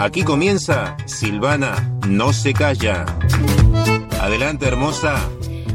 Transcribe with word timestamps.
Aquí 0.00 0.22
comienza 0.24 0.96
Silvana 1.04 1.92
No 2.08 2.32
se 2.32 2.54
calla. 2.54 3.04
Adelante, 4.18 4.66
hermosa. 4.66 5.28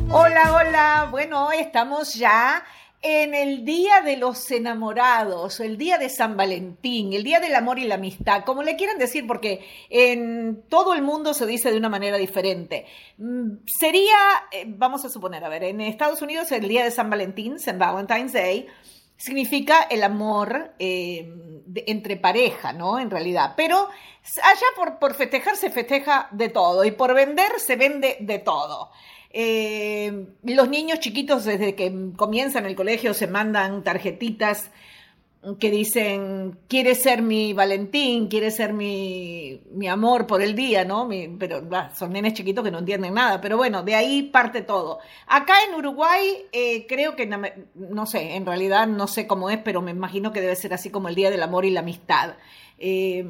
Hola, 0.10 0.52
hola. 0.52 1.08
Bueno, 1.12 1.46
hoy 1.46 1.58
estamos 1.58 2.16
ya 2.16 2.64
en 3.04 3.36
el 3.36 3.64
Día 3.66 4.02
de 4.02 4.18
los 4.18 4.50
Enamorados, 4.50 5.60
el 5.60 5.78
Día 5.78 6.00
de 6.00 6.10
San 6.10 6.36
Valentín, 6.36 7.14
el 7.14 7.24
Día 7.24 7.40
del 7.40 7.54
Amor 7.54 7.78
y 7.78 7.84
la 7.84 7.96
Amistad, 7.96 8.44
como 8.46 8.64
le 8.64 8.76
quieran 8.76 8.98
decir, 8.98 9.28
porque 9.28 9.64
en 9.92 10.64
todo 10.70 10.96
el 10.96 11.04
mundo 11.04 11.36
se 11.36 11.46
dice 11.46 11.70
de 11.70 11.78
una 11.78 11.90
manera 11.90 12.18
diferente. 12.18 12.88
Mm, 13.20 13.58
sería, 13.68 14.18
eh, 14.52 14.66
vamos 14.68 15.06
a 15.06 15.10
suponer, 15.10 15.46
a 15.46 15.50
ver, 15.50 15.66
en 15.66 15.82
Estados 15.82 16.24
Unidos 16.24 16.52
el 16.52 16.68
Día 16.68 16.84
de 16.84 16.90
San 16.90 17.12
Valentín, 17.12 17.60
San 17.60 17.78
Valentine's 17.78 18.34
Day, 18.34 18.66
significa 19.18 19.82
el 19.84 20.04
amor 20.04 20.74
eh, 20.80 21.30
entre 21.88 22.18
pareja, 22.18 22.74
¿no? 22.74 23.00
En 23.00 23.10
realidad. 23.10 23.54
Pero 23.56 23.78
allá 24.44 24.68
por, 24.76 25.00
por 25.00 25.14
festejar 25.16 25.56
se 25.56 25.70
festeja 25.70 26.28
de 26.32 26.50
todo 26.50 26.84
y 26.86 26.92
por 26.92 27.14
vender 27.14 27.60
se 27.60 27.76
vende 27.76 28.18
de 28.20 28.40
todo. 28.40 28.92
Eh, 29.38 30.28
los 30.44 30.70
niños 30.70 31.00
chiquitos 31.00 31.44
desde 31.44 31.76
que 31.76 31.94
comienzan 32.16 32.66
el 32.66 32.76
colegio 32.76 33.14
se 33.14 33.28
mandan 33.28 33.84
tarjetitas 33.84 34.72
que 35.60 35.70
dicen, 35.70 36.58
quiere 36.68 36.96
ser 36.96 37.22
mi 37.22 37.54
Valentín, 37.54 38.28
quiere 38.28 38.50
ser 38.50 38.74
mi, 38.74 39.62
mi 39.72 39.88
amor 39.88 40.26
por 40.26 40.42
el 40.42 40.56
día, 40.56 40.84
¿no? 40.84 41.08
pero 41.38 41.62
son 41.94 42.14
nenes 42.14 42.34
chiquitos 42.34 42.64
que 42.64 42.72
no 42.72 42.80
entienden 42.80 43.14
nada, 43.14 43.40
pero 43.40 43.56
bueno, 43.56 43.84
de 43.84 43.94
ahí 43.94 44.24
parte 44.24 44.64
todo. 44.64 45.00
Acá 45.28 45.54
en 45.68 45.76
Uruguay 45.76 46.46
eh, 46.52 46.88
creo 46.88 47.16
que, 47.16 47.28
no, 47.28 48.06
sé, 48.08 48.36
en 48.36 48.46
realidad 48.46 48.88
no 48.88 49.08
sé 49.08 49.28
cómo 49.28 49.52
es, 49.52 49.60
pero 49.60 49.84
me 49.84 49.92
imagino 49.92 50.34
que 50.34 50.42
debe 50.42 50.56
ser 50.56 50.74
así 50.74 50.90
como 50.90 51.10
el 51.10 51.16
Día 51.16 51.30
del 51.30 51.44
Amor 51.44 51.66
y 51.66 51.70
la 51.70 51.82
Amistad. 51.82 52.34
Eh, 52.80 53.24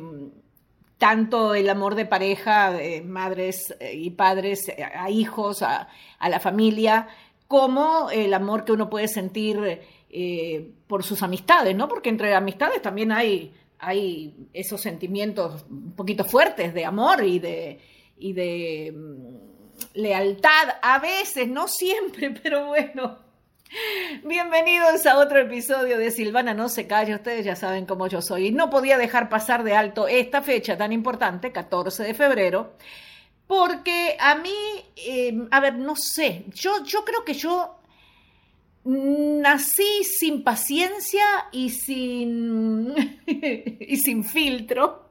tanto 0.97 1.53
el 1.53 1.69
amor 1.69 1.95
de 1.95 2.05
pareja, 2.05 2.71
de 2.71 3.01
madres 3.01 3.75
eh, 3.81 3.93
y 3.93 4.11
padres 4.11 4.71
a 4.95 5.09
hijos, 5.09 5.61
a, 5.61 5.89
a 6.19 6.29
la 6.29 6.39
familia, 6.39 7.09
como 7.49 8.09
el 8.09 8.33
amor 8.33 8.63
que 8.63 8.71
uno 8.71 8.89
puede 8.89 9.09
sentir 9.09 9.81
eh, 10.09 10.71
por 10.87 11.03
sus 11.03 11.23
amistades, 11.23 11.75
¿no? 11.75 11.87
Porque 11.87 12.09
entre 12.09 12.33
amistades 12.33 12.81
también 12.81 13.11
hay, 13.11 13.53
hay 13.79 14.33
esos 14.53 14.81
sentimientos 14.81 15.65
un 15.69 15.93
poquito 15.93 16.23
fuertes 16.23 16.73
de 16.73 16.85
amor 16.85 17.23
y 17.23 17.39
de, 17.39 17.79
y 18.17 18.33
de 18.33 18.93
mm, 18.95 19.99
lealtad, 19.99 20.77
a 20.81 20.99
veces, 20.99 21.47
no 21.47 21.67
siempre, 21.67 22.31
pero 22.43 22.67
bueno. 22.67 23.25
Bienvenidos 24.23 25.05
a 25.05 25.17
otro 25.17 25.39
episodio 25.39 25.97
de 25.97 26.11
Silvana 26.11 26.53
No 26.53 26.69
se 26.69 26.87
calla, 26.87 27.15
ustedes 27.15 27.43
ya 27.45 27.55
saben 27.55 27.85
cómo 27.85 28.07
yo 28.07 28.21
soy. 28.21 28.47
Y 28.47 28.51
no 28.51 28.69
podía 28.69 28.97
dejar 28.97 29.27
pasar 29.27 29.63
de 29.63 29.75
alto 29.75 30.07
esta 30.07 30.41
fecha 30.41 30.77
tan 30.77 30.93
importante, 30.93 31.51
14 31.51 32.03
de 32.03 32.13
febrero, 32.13 32.73
porque 33.47 34.15
a 34.19 34.35
mí, 34.35 34.55
eh, 34.95 35.47
a 35.51 35.59
ver, 35.59 35.75
no 35.75 35.95
sé, 35.95 36.45
yo, 36.53 36.83
yo 36.85 37.03
creo 37.03 37.25
que 37.25 37.33
yo 37.33 37.79
nací 38.85 40.03
sin 40.03 40.43
paciencia 40.43 41.25
y 41.51 41.71
sin, 41.71 42.93
y 43.25 43.97
sin 43.97 44.23
filtro, 44.23 45.09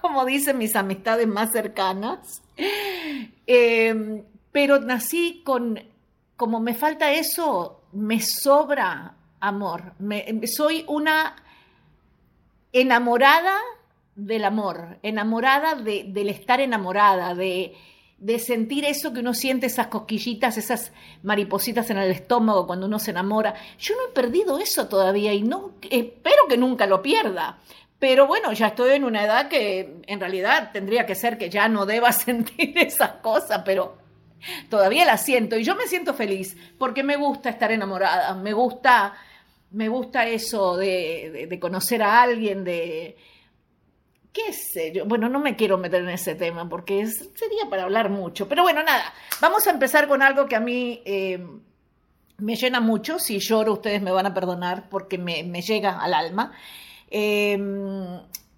como 0.00 0.24
dicen 0.24 0.58
mis 0.58 0.74
amistades 0.74 1.26
más 1.28 1.52
cercanas, 1.52 2.42
em, 3.46 4.22
pero 4.50 4.80
nací 4.80 5.42
con, 5.44 5.80
como 6.36 6.60
me 6.60 6.74
falta 6.74 7.12
eso, 7.12 7.82
me 7.92 8.20
sobra 8.20 9.14
amor. 9.40 9.94
soy 10.46 10.84
una 10.88 11.36
enamorada 12.72 13.58
del 14.16 14.44
amor, 14.44 14.98
enamorada 15.02 15.76
del 15.76 16.28
estar 16.28 16.60
enamorada, 16.60 17.34
de 17.34 17.74
de 18.18 18.38
sentir 18.38 18.84
eso 18.84 19.12
que 19.12 19.20
uno 19.20 19.34
siente, 19.34 19.66
esas 19.66 19.88
cosquillitas, 19.88 20.56
esas 20.56 20.92
maripositas 21.22 21.90
en 21.90 21.98
el 21.98 22.10
estómago 22.10 22.66
cuando 22.66 22.86
uno 22.86 22.98
se 22.98 23.10
enamora. 23.10 23.54
Yo 23.78 23.94
no 23.94 24.08
he 24.08 24.14
perdido 24.14 24.58
eso 24.58 24.88
todavía 24.88 25.34
y 25.34 25.42
no 25.42 25.72
espero 25.90 26.46
que 26.48 26.56
nunca 26.56 26.86
lo 26.86 27.02
pierda. 27.02 27.58
Pero 27.98 28.26
bueno, 28.26 28.52
ya 28.52 28.68
estoy 28.68 28.92
en 28.92 29.04
una 29.04 29.24
edad 29.24 29.48
que 29.48 30.02
en 30.06 30.20
realidad 30.20 30.70
tendría 30.72 31.06
que 31.06 31.14
ser 31.14 31.38
que 31.38 31.50
ya 31.50 31.68
no 31.68 31.86
deba 31.86 32.12
sentir 32.12 32.76
esas 32.78 33.12
cosas, 33.22 33.62
pero 33.64 33.98
todavía 34.68 35.04
las 35.04 35.24
siento 35.24 35.56
y 35.56 35.64
yo 35.64 35.74
me 35.74 35.86
siento 35.86 36.14
feliz 36.14 36.56
porque 36.78 37.02
me 37.02 37.16
gusta 37.16 37.48
estar 37.50 37.72
enamorada, 37.72 38.34
me 38.34 38.52
gusta, 38.52 39.14
me 39.72 39.88
gusta 39.88 40.26
eso 40.26 40.76
de 40.76 41.58
conocer 41.60 42.02
a 42.02 42.22
alguien, 42.22 42.64
de, 42.64 43.16
qué 44.36 44.52
sé 44.52 44.92
yo, 44.92 45.06
bueno, 45.06 45.30
no 45.30 45.40
me 45.40 45.56
quiero 45.56 45.78
meter 45.78 46.02
en 46.02 46.10
ese 46.10 46.34
tema 46.34 46.68
porque 46.68 47.06
sería 47.06 47.70
para 47.70 47.84
hablar 47.84 48.10
mucho, 48.10 48.46
pero 48.46 48.62
bueno, 48.62 48.82
nada, 48.82 49.14
vamos 49.40 49.66
a 49.66 49.70
empezar 49.70 50.08
con 50.08 50.20
algo 50.20 50.46
que 50.46 50.56
a 50.56 50.60
mí 50.60 51.00
eh, 51.06 51.42
me 52.36 52.54
llena 52.54 52.80
mucho, 52.80 53.18
si 53.18 53.38
lloro 53.38 53.72
ustedes 53.72 54.02
me 54.02 54.10
van 54.10 54.26
a 54.26 54.34
perdonar 54.34 54.90
porque 54.90 55.16
me, 55.16 55.42
llega 55.62 55.98
al 55.98 56.12
alma. 56.12 56.52
Eh, 57.10 57.58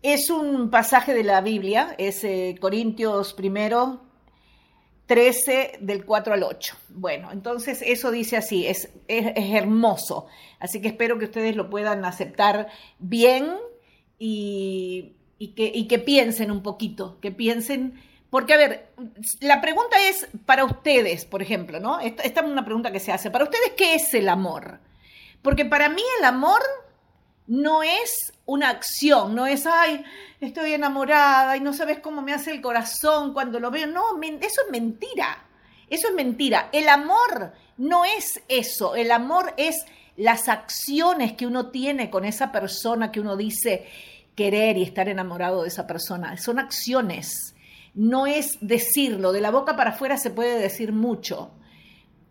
es 0.03 0.31
un 0.31 0.69
pasaje 0.69 1.15
de 1.15 1.23
la 1.23 1.41
Biblia, 1.43 1.95
es 1.97 2.25
eh, 2.25 2.57
Corintios 2.61 3.33
primero, 3.35 4.01
13 5.07 5.79
del 5.81 6.05
4 6.05 6.35
al 6.35 6.43
8. 6.43 6.77
Bueno, 6.89 7.31
entonces 7.31 7.83
eso 7.83 8.11
dice 8.11 8.37
así, 8.37 8.67
es, 8.67 8.91
es, 9.07 9.27
es 9.37 9.55
hermoso, 9.55 10.27
así 10.59 10.81
que 10.81 10.89
espero 10.89 11.21
que 11.21 11.27
ustedes 11.27 11.55
lo 11.55 11.71
puedan 11.71 12.05
aceptar 12.05 12.67
bien 12.99 13.55
y 14.19 15.18
y 15.39 15.49
que, 15.49 15.71
y 15.73 15.87
que 15.87 15.99
piensen 15.99 16.51
un 16.51 16.63
poquito, 16.63 17.19
que 17.21 17.31
piensen, 17.31 18.01
porque 18.31 18.55
a 18.55 18.57
ver, 18.57 18.93
la 19.41 19.61
pregunta 19.61 19.97
es 20.09 20.27
para 20.45 20.65
ustedes, 20.65 21.25
por 21.25 21.43
ejemplo, 21.43 21.81
¿no? 21.81 22.01
Esta, 22.01 22.23
esta, 22.25 22.41
es 22.41 22.47
una 22.47 22.65
pregunta 22.65 22.91
que 22.91 23.01
se 23.01 23.13
hace, 23.13 23.31
para 23.31 23.45
ustedes, 23.45 23.73
¿qué 23.77 23.95
es 23.95 24.13
el 24.15 24.29
amor? 24.29 24.81
Porque 25.43 25.65
para 25.65 25.89
mí 25.89 26.03
el 26.19 26.25
amor 26.25 26.61
no 27.47 27.83
es 27.83 28.33
una 28.45 28.69
acción, 28.69 29.35
no 29.35 29.47
es, 29.47 29.67
ay, 29.67 30.05
estoy 30.41 30.75
enamorada 30.75 31.57
y 31.57 31.61
no 31.61 31.73
sabes 31.73 32.01
cómo 32.01 32.21
me 32.21 32.35
hace 32.35 32.51
el 32.51 32.61
corazón 32.61 33.33
cuando 33.33 33.61
lo 33.61 33.71
veo, 33.71 33.87
no, 33.87 34.21
eso 34.23 34.63
es 34.65 34.71
mentira, 34.71 35.45
eso 35.89 36.09
es 36.09 36.15
mentira, 36.15 36.69
el 36.73 36.89
amor 36.89 37.53
no 37.79 38.05
es 38.05 38.43
eso, 38.49 38.97
el 38.97 39.11
amor 39.13 39.55
es 39.57 39.87
las 40.17 40.49
acciones 40.49 41.33
que 41.35 41.47
uno 41.47 41.71
tiene 41.71 42.11
con 42.11 42.25
esa 42.25 42.51
persona 42.51 43.13
que 43.13 43.21
uno 43.21 43.37
dice, 43.37 43.87
querer 44.39 44.77
y 44.77 44.85
estar 44.85 45.09
enamorado 45.09 45.63
de 45.63 45.69
esa 45.69 45.89
persona. 45.89 46.37
Son 46.37 46.61
acciones, 46.61 47.57
no 47.93 48.29
es 48.29 48.57
decirlo. 48.61 49.33
De 49.33 49.41
la 49.41 49.51
boca 49.51 49.75
para 49.75 49.91
afuera 49.91 50.17
se 50.17 50.31
puede 50.31 50.61
decir 50.61 50.93
mucho, 50.93 51.51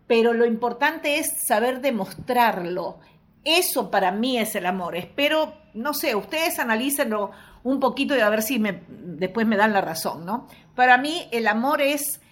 pero 0.06 0.32
lo 0.32 0.46
importante 0.46 1.18
es 1.18 1.34
saber 1.46 1.82
demostrarlo. 1.82 2.98
Eso 3.44 3.90
para 3.90 4.10
mí 4.10 4.38
es 4.38 4.54
el 4.54 4.64
amor. 4.64 4.96
Espero, 4.96 5.52
no 5.74 5.92
sé, 5.92 6.14
ustedes 6.14 6.58
analícenlo 6.58 7.30
un 7.62 7.78
poquito 7.78 8.16
y 8.16 8.20
a 8.20 8.30
ver 8.30 8.40
si 8.40 8.58
me, 8.58 8.84
después 8.88 9.46
me 9.46 9.58
dan 9.58 9.74
la 9.74 9.82
razón, 9.82 10.24
¿no? 10.24 10.48
Para 10.74 10.96
mí 10.96 11.28
el 11.30 11.46
amor 11.46 11.82
es 11.82 12.22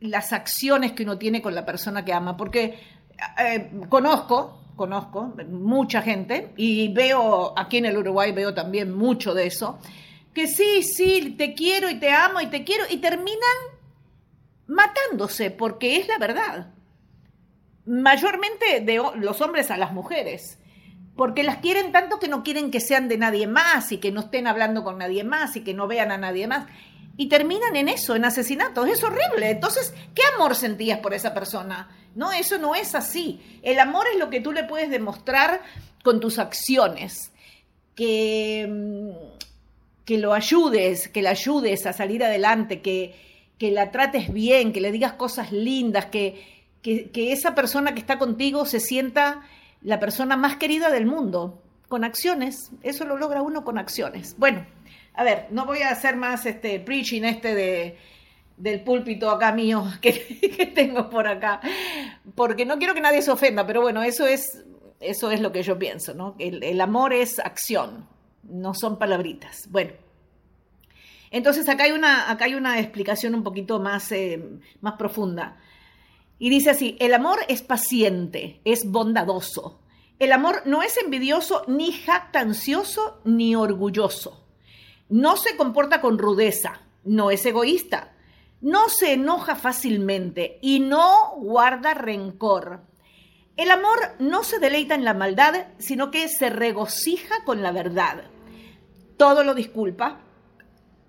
las 0.00 0.32
acciones 0.32 0.90
que 0.90 1.04
uno 1.04 1.18
tiene 1.18 1.40
con 1.40 1.54
la 1.54 1.64
persona 1.64 2.04
que 2.04 2.12
ama, 2.12 2.36
porque 2.36 2.80
eh, 3.38 3.70
conozco, 3.88 4.63
conozco 4.76 5.34
mucha 5.48 6.02
gente 6.02 6.52
y 6.56 6.92
veo 6.92 7.52
aquí 7.56 7.78
en 7.78 7.86
el 7.86 7.98
Uruguay 7.98 8.32
veo 8.32 8.54
también 8.54 8.94
mucho 8.94 9.34
de 9.34 9.46
eso, 9.46 9.78
que 10.32 10.48
sí, 10.48 10.82
sí, 10.82 11.34
te 11.38 11.54
quiero 11.54 11.88
y 11.88 11.98
te 11.98 12.10
amo 12.10 12.40
y 12.40 12.46
te 12.46 12.64
quiero 12.64 12.84
y 12.90 12.98
terminan 12.98 13.38
matándose 14.66 15.50
porque 15.50 15.96
es 15.96 16.08
la 16.08 16.18
verdad. 16.18 16.70
Mayormente 17.86 18.80
de 18.80 19.00
los 19.16 19.40
hombres 19.40 19.70
a 19.70 19.76
las 19.76 19.92
mujeres, 19.92 20.58
porque 21.16 21.42
las 21.42 21.58
quieren 21.58 21.92
tanto 21.92 22.18
que 22.18 22.28
no 22.28 22.42
quieren 22.42 22.70
que 22.70 22.80
sean 22.80 23.08
de 23.08 23.18
nadie 23.18 23.46
más 23.46 23.92
y 23.92 23.98
que 23.98 24.10
no 24.10 24.20
estén 24.20 24.46
hablando 24.46 24.82
con 24.82 24.98
nadie 24.98 25.22
más 25.22 25.54
y 25.56 25.62
que 25.62 25.74
no 25.74 25.86
vean 25.86 26.10
a 26.10 26.18
nadie 26.18 26.46
más. 26.46 26.66
Y 27.16 27.28
terminan 27.28 27.76
en 27.76 27.88
eso, 27.88 28.16
en 28.16 28.24
asesinatos. 28.24 28.88
Es 28.88 29.02
horrible. 29.02 29.50
Entonces, 29.50 29.94
¿qué 30.14 30.22
amor 30.34 30.56
sentías 30.56 30.98
por 30.98 31.14
esa 31.14 31.32
persona? 31.32 31.88
No, 32.14 32.32
eso 32.32 32.58
no 32.58 32.74
es 32.74 32.94
así. 32.94 33.40
El 33.62 33.78
amor 33.78 34.06
es 34.12 34.18
lo 34.18 34.30
que 34.30 34.40
tú 34.40 34.52
le 34.52 34.64
puedes 34.64 34.90
demostrar 34.90 35.62
con 36.02 36.20
tus 36.20 36.38
acciones. 36.38 37.32
Que, 37.94 38.66
mm, 38.68 39.34
que 40.04 40.18
lo 40.18 40.34
ayudes, 40.34 41.08
que 41.08 41.22
la 41.22 41.30
ayudes 41.30 41.86
a 41.86 41.92
salir 41.92 42.24
adelante, 42.24 42.82
que, 42.82 43.14
que 43.58 43.70
la 43.70 43.92
trates 43.92 44.32
bien, 44.32 44.72
que 44.72 44.80
le 44.80 44.90
digas 44.90 45.12
cosas 45.12 45.52
lindas, 45.52 46.06
que, 46.06 46.64
que, 46.82 47.10
que 47.10 47.32
esa 47.32 47.54
persona 47.54 47.94
que 47.94 48.00
está 48.00 48.18
contigo 48.18 48.66
se 48.66 48.80
sienta 48.80 49.42
la 49.82 50.00
persona 50.00 50.36
más 50.36 50.56
querida 50.56 50.90
del 50.90 51.06
mundo. 51.06 51.60
Con 51.88 52.02
acciones. 52.02 52.72
Eso 52.82 53.04
lo 53.04 53.16
logra 53.16 53.42
uno 53.42 53.62
con 53.62 53.78
acciones. 53.78 54.34
Bueno, 54.36 54.66
a 55.14 55.24
ver, 55.24 55.46
no 55.50 55.64
voy 55.64 55.82
a 55.82 55.90
hacer 55.90 56.16
más 56.16 56.44
este 56.46 56.80
preaching 56.80 57.22
este 57.22 57.54
de 57.54 57.98
del 58.56 58.82
púlpito 58.82 59.30
acá 59.30 59.52
mío 59.52 59.84
que, 60.00 60.72
tengo 60.74 61.10
por 61.10 61.26
acá, 61.26 61.60
porque 62.34 62.64
no 62.64 62.78
quiero 62.78 62.94
que 62.94 63.00
nadie 63.00 63.22
se 63.22 63.30
ofenda, 63.30 63.66
pero 63.66 63.80
bueno, 63.80 64.02
eso 64.02 64.26
es, 64.26 64.64
eso 65.00 65.30
es 65.30 65.40
lo 65.40 65.52
que 65.52 65.62
yo 65.62 65.78
pienso, 65.78 66.14
¿no? 66.14 66.36
El, 66.38 66.62
el 66.62 66.80
amor 66.80 67.12
es 67.12 67.38
acción, 67.38 68.06
no 68.44 68.74
son 68.74 68.98
palabritas. 68.98 69.68
Bueno, 69.70 69.92
Entonces 71.30 71.68
acá 71.68 71.84
hay 71.84 71.92
una, 71.92 72.30
acá 72.30 72.44
hay 72.44 72.54
una 72.54 72.78
explicación 72.78 73.34
un 73.34 73.42
poquito 73.42 73.80
más, 73.80 74.12
eh, 74.12 74.40
más 74.80 74.94
profunda. 74.94 75.56
Y 76.38 76.50
dice 76.50 76.70
así, 76.70 76.96
el 77.00 77.14
amor 77.14 77.40
es 77.48 77.62
paciente, 77.62 78.60
es 78.64 78.84
bondadoso. 78.84 79.80
El 80.18 80.32
amor 80.32 80.62
no 80.64 80.82
es 80.82 80.96
envidioso, 80.96 81.64
ni 81.66 81.90
jactancioso, 81.90 83.20
ni 83.24 83.56
orgulloso. 83.56 84.43
No 85.08 85.36
se 85.36 85.56
comporta 85.56 86.00
con 86.00 86.18
rudeza, 86.18 86.80
no 87.04 87.30
es 87.30 87.44
egoísta, 87.44 88.14
no 88.60 88.88
se 88.88 89.12
enoja 89.12 89.56
fácilmente 89.56 90.58
y 90.62 90.80
no 90.80 91.34
guarda 91.36 91.94
rencor. 91.94 92.80
El 93.56 93.70
amor 93.70 93.98
no 94.18 94.42
se 94.42 94.58
deleita 94.58 94.94
en 94.94 95.04
la 95.04 95.14
maldad, 95.14 95.66
sino 95.78 96.10
que 96.10 96.28
se 96.28 96.50
regocija 96.50 97.44
con 97.44 97.62
la 97.62 97.70
verdad. 97.70 98.24
Todo 99.16 99.44
lo 99.44 99.54
disculpa, 99.54 100.20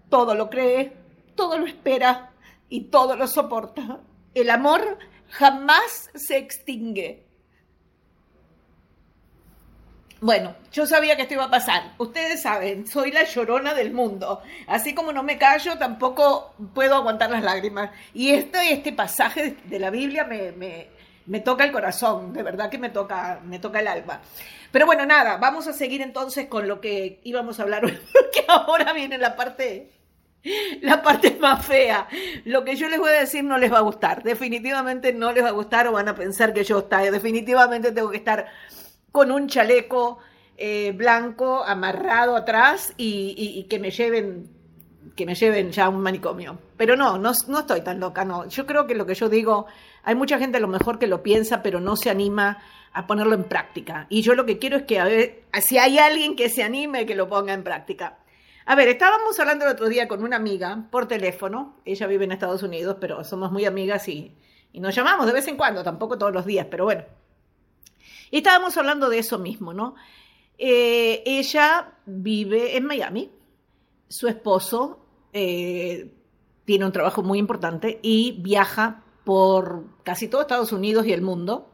todo 0.09 0.35
lo 0.35 0.49
cree, 0.49 0.95
todo 1.35 1.57
lo 1.57 1.65
espera 1.65 2.33
y 2.69 2.85
todo 2.85 3.15
lo 3.15 3.27
soporta. 3.27 4.01
El 4.33 4.49
amor 4.49 4.99
jamás 5.29 6.11
se 6.13 6.37
extingue. 6.37 7.24
Bueno, 10.25 10.55
yo 10.71 10.87
sabía 10.87 11.15
que 11.15 11.21
esto 11.21 11.35
iba 11.35 11.43
a 11.43 11.51
pasar. 11.51 11.93
Ustedes 11.99 12.41
saben, 12.41 12.87
soy 12.87 13.11
la 13.11 13.25
llorona 13.25 13.75
del 13.75 13.93
mundo. 13.93 14.41
Así 14.65 14.95
como 14.95 15.13
no 15.13 15.21
me 15.21 15.37
callo, 15.37 15.77
tampoco 15.77 16.55
puedo 16.73 16.95
aguantar 16.95 17.29
las 17.29 17.43
lágrimas. 17.43 17.91
Y 18.11 18.31
este, 18.31 18.91
pasaje 18.91 19.55
de 19.65 19.77
la 19.77 19.91
Biblia 19.91 20.23
me, 20.23 20.51
me, 20.53 20.87
me 21.27 21.41
toca 21.41 21.63
el 21.63 21.71
corazón, 21.71 22.33
de 22.33 22.41
verdad 22.41 22.71
que 22.71 22.79
me 22.79 22.89
toca, 22.89 23.39
me 23.43 23.59
toca 23.59 23.81
el 23.81 23.87
alma. 23.87 24.19
Pero 24.71 24.87
bueno, 24.87 25.05
nada, 25.05 25.37
vamos 25.37 25.67
a 25.67 25.73
seguir 25.73 26.01
entonces 26.01 26.47
con 26.47 26.67
lo 26.67 26.81
que 26.81 27.19
íbamos 27.23 27.59
a 27.59 27.61
hablar 27.61 27.81
porque 27.83 28.45
ahora 28.47 28.93
viene 28.93 29.19
la 29.19 29.35
parte, 29.35 29.91
la 30.81 31.03
parte 31.03 31.37
más 31.39 31.63
fea. 31.63 32.07
Lo 32.45 32.63
que 32.63 32.75
yo 32.75 32.89
les 32.89 32.97
voy 32.97 33.11
a 33.11 33.19
decir 33.19 33.43
no 33.43 33.59
les 33.59 33.71
va 33.71 33.77
a 33.77 33.81
gustar, 33.81 34.23
definitivamente 34.23 35.13
no 35.13 35.31
les 35.31 35.43
va 35.43 35.49
a 35.49 35.51
gustar 35.51 35.85
o 35.85 35.91
van 35.91 36.09
a 36.09 36.15
pensar 36.15 36.51
que 36.51 36.63
yo 36.63 36.79
está, 36.79 37.01
definitivamente 37.11 37.91
tengo 37.91 38.09
que 38.09 38.17
estar 38.17 38.47
con 39.15 39.31
un 39.31 39.47
chaleco 39.47 40.17
eh, 40.57 40.91
blanco 40.91 41.63
amarrado 41.63 42.35
atrás 42.35 42.93
y, 42.97 43.65
que 43.69 43.79
me 43.79 43.89
lleven 43.89 44.49
que 45.15 45.25
me 45.25 45.35
lleven 45.35 45.71
ya 45.71 45.85
a 45.85 45.89
un 45.89 46.01
manicomio. 46.01 46.59
Pero 46.75 46.97
no, 46.97 47.17
no, 47.17 47.31
no 47.47 47.59
estoy 47.59 47.79
tan 47.79 48.01
loca, 48.01 48.25
no. 48.25 48.45
Yo 48.49 48.65
creo 48.65 48.85
que 48.85 48.93
lo 48.93 49.05
que 49.05 49.15
yo 49.15 49.29
digo, 49.29 49.67
hay 50.03 50.15
mucha 50.15 50.37
gente 50.37 50.57
a 50.57 50.59
lo 50.59 50.67
mejor 50.67 50.99
que 50.99 51.07
lo 51.07 51.23
piensa, 51.23 51.63
pero 51.63 51.79
no 51.79 51.95
se 51.95 52.09
anima 52.09 52.57
a 52.91 53.07
ponerlo 53.07 53.35
en 53.35 53.45
práctica. 53.45 54.05
Y 54.09 54.21
yo 54.21 54.35
lo 54.35 54.45
que 54.45 54.59
quiero 54.59 54.75
es 54.75 54.83
que, 54.83 54.99
a 54.99 55.05
ver, 55.05 55.43
si 55.61 55.77
hay 55.77 55.97
alguien 55.97 56.35
que 56.35 56.49
se 56.49 56.63
anime, 56.63 57.05
que 57.05 57.15
lo 57.15 57.29
ponga 57.29 57.53
en 57.53 57.63
práctica. 57.63 58.17
A 58.65 58.75
ver, 58.75 58.89
estábamos 58.89 59.39
hablando 59.39 59.63
el 59.63 59.71
otro 59.71 59.87
día 59.87 60.09
con 60.09 60.25
una 60.25 60.35
amiga 60.35 60.87
por 60.91 61.07
teléfono. 61.07 61.77
Ella 61.85 62.05
vive 62.07 62.25
en 62.25 62.33
Estados 62.33 62.63
Unidos, 62.63 62.97
pero 62.99 63.23
somos 63.23 63.49
muy 63.49 63.63
amigas 63.63 64.09
y, 64.09 64.35
y 64.73 64.81
nos 64.81 64.93
llamamos 64.93 65.25
de 65.25 65.31
vez 65.31 65.47
en 65.47 65.55
cuando, 65.55 65.83
tampoco 65.83 66.17
todos 66.17 66.33
los 66.33 66.45
días, 66.45 66.67
pero 66.69 66.83
bueno. 66.83 67.05
Estábamos 68.31 68.77
hablando 68.77 69.09
de 69.09 69.19
eso 69.19 69.39
mismo, 69.39 69.73
¿no? 69.73 69.95
Eh, 70.57 71.23
ella 71.25 71.93
vive 72.05 72.77
en 72.77 72.85
Miami, 72.85 73.31
su 74.07 74.27
esposo 74.27 75.05
eh, 75.33 76.13
tiene 76.63 76.85
un 76.85 76.91
trabajo 76.91 77.23
muy 77.23 77.39
importante 77.39 77.99
y 78.01 78.39
viaja 78.41 79.03
por 79.25 79.83
casi 80.03 80.27
todo 80.27 80.41
Estados 80.41 80.71
Unidos 80.71 81.05
y 81.05 81.13
el 81.13 81.21
mundo. 81.21 81.71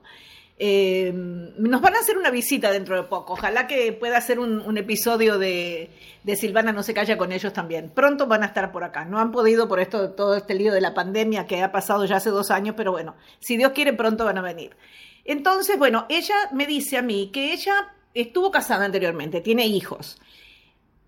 Eh, 0.63 1.11
nos 1.13 1.81
van 1.81 1.95
a 1.95 1.99
hacer 1.99 2.17
una 2.17 2.29
visita 2.29 2.71
dentro 2.71 2.95
de 2.95 3.03
poco. 3.03 3.33
Ojalá 3.33 3.65
que 3.65 3.93
pueda 3.93 4.17
hacer 4.17 4.39
un, 4.39 4.77
episodio 4.77 5.39
de, 5.39 5.89
Silvana 6.35 6.71
No 6.71 6.83
se 6.83 6.93
calla 6.93 7.17
con 7.17 7.31
ellos 7.31 7.51
también. 7.51 7.89
Pronto 7.89 8.27
van 8.27 8.43
a 8.43 8.47
estar 8.47 8.71
por 8.71 8.83
acá. 8.83 9.05
No 9.05 9.19
han 9.19 9.31
podido 9.31 9.67
por 9.67 9.79
esto, 9.79 10.11
todo 10.11 10.35
este 10.35 10.53
lío 10.53 10.71
de 10.71 10.81
la 10.81 10.93
pandemia 10.93 11.47
que 11.47 11.63
ha 11.63 11.71
pasado 11.71 12.05
ya 12.05 12.17
hace 12.17 12.29
dos 12.29 12.51
años, 12.51 12.75
pero 12.77 12.91
bueno, 12.91 13.15
si 13.39 13.57
Dios 13.57 13.71
quiere, 13.71 13.93
pronto 13.93 14.23
van 14.23 14.37
a 14.37 14.41
venir. 14.41 14.75
Entonces, 15.25 15.77
bueno, 15.77 16.05
ella 16.09 16.35
me 16.51 16.65
dice 16.65 16.97
a 16.97 17.01
mí 17.01 17.29
que 17.31 17.53
ella 17.53 17.93
estuvo 18.13 18.51
casada 18.51 18.85
anteriormente, 18.85 19.41
tiene 19.41 19.67
hijos, 19.67 20.19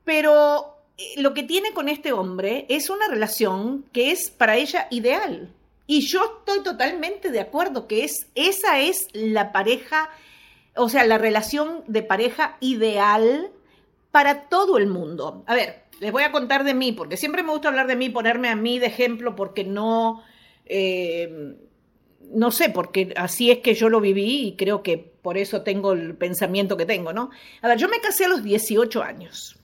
pero 0.04 0.77
eh, 0.98 1.21
lo 1.21 1.33
que 1.33 1.44
tiene 1.44 1.74
con 1.74 1.89
este 1.89 2.13
hombre 2.13 2.65
es 2.69 2.89
una 2.89 3.07
relación 3.07 3.86
que 3.92 4.12
es 4.12 4.30
para 4.30 4.56
ella 4.56 4.88
ideal. 4.92 5.50
Y 5.86 6.01
yo 6.01 6.39
estoy 6.39 6.63
totalmente 6.63 7.31
de 7.31 7.42
acuerdo 7.42 7.88
que 7.88 8.04
es, 8.06 8.27
esa 8.36 8.80
es 8.80 9.07
la 9.12 9.51
pareja, 9.51 10.10
o 10.75 10.88
sea, 10.88 11.04
la 11.06 11.18
relación 11.18 11.83
de 11.88 12.04
pareja 12.04 12.57
ideal 12.62 13.51
para 14.12 14.48
todo 14.48 14.77
el 14.77 14.88
mundo. 14.88 15.44
A 15.45 15.56
ver, 15.56 15.83
les 16.00 16.12
voy 16.12 16.24
a 16.24 16.31
contar 16.31 16.63
de 16.63 16.74
mí, 16.74 16.92
porque 16.94 17.18
siempre 17.18 17.44
me 17.44 17.51
gusta 17.51 17.68
hablar 17.68 17.88
de 17.88 17.95
mí, 17.95 18.10
ponerme 18.10 18.50
a 18.50 18.56
mí 18.56 18.80
de 18.80 18.88
ejemplo, 18.88 19.36
porque 19.36 19.63
no, 19.63 20.24
eh, 20.65 21.57
no 22.31 22.52
sé, 22.52 22.70
porque 22.70 23.14
así 23.16 23.52
es 23.52 23.60
que 23.60 23.74
yo 23.74 23.90
lo 23.90 24.02
viví 24.02 24.48
y 24.48 24.56
creo 24.56 24.84
que 24.84 24.98
por 24.98 25.38
eso 25.38 25.62
tengo 25.62 25.94
el 25.94 26.16
pensamiento 26.16 26.78
que 26.78 26.86
tengo, 26.86 27.14
¿no? 27.14 27.30
A 27.62 27.68
ver, 27.68 27.78
yo 27.78 27.88
me 27.88 28.00
casé 28.00 28.25
a 28.25 28.30
los 28.30 28.44
18 28.44 29.02
años. 29.04 29.58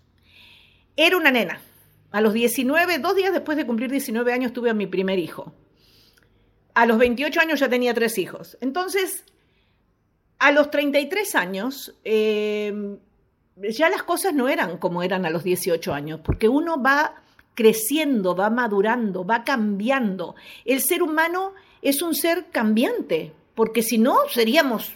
Era 0.95 1.17
una 1.17 1.31
nena. 1.31 1.61
A 2.11 2.21
los 2.21 2.33
19, 2.33 3.00
dos 3.00 3.15
días 3.15 3.31
después 3.31 3.57
de 3.57 3.65
cumplir 3.65 3.91
19 3.91 4.33
años, 4.33 4.53
tuve 4.53 4.69
a 4.69 4.73
mi 4.73 4.88
primer 4.88 5.19
hijo. 5.19 5.53
A 6.73 6.85
los 6.85 6.97
28 6.97 7.39
años 7.41 7.59
ya 7.59 7.69
tenía 7.69 7.94
tres 7.94 8.17
hijos. 8.17 8.57
Entonces, 8.61 9.23
a 10.39 10.51
los 10.51 10.71
33 10.71 11.35
años, 11.35 11.95
eh, 12.03 12.97
ya 13.56 13.89
las 13.89 14.03
cosas 14.03 14.33
no 14.33 14.47
eran 14.47 14.77
como 14.77 15.03
eran 15.03 15.25
a 15.25 15.29
los 15.29 15.44
18 15.44 15.94
años, 15.94 16.21
porque 16.23 16.47
uno 16.47 16.81
va 16.81 17.21
creciendo, 17.53 18.35
va 18.35 18.50
madurando, 18.50 19.25
va 19.25 19.44
cambiando. 19.44 20.35
El 20.63 20.81
ser 20.81 21.03
humano 21.03 21.53
es 21.81 22.01
un 22.01 22.15
ser 22.15 22.47
cambiante, 22.51 23.33
porque 23.55 23.81
si 23.81 23.97
no, 23.97 24.17
seríamos, 24.29 24.93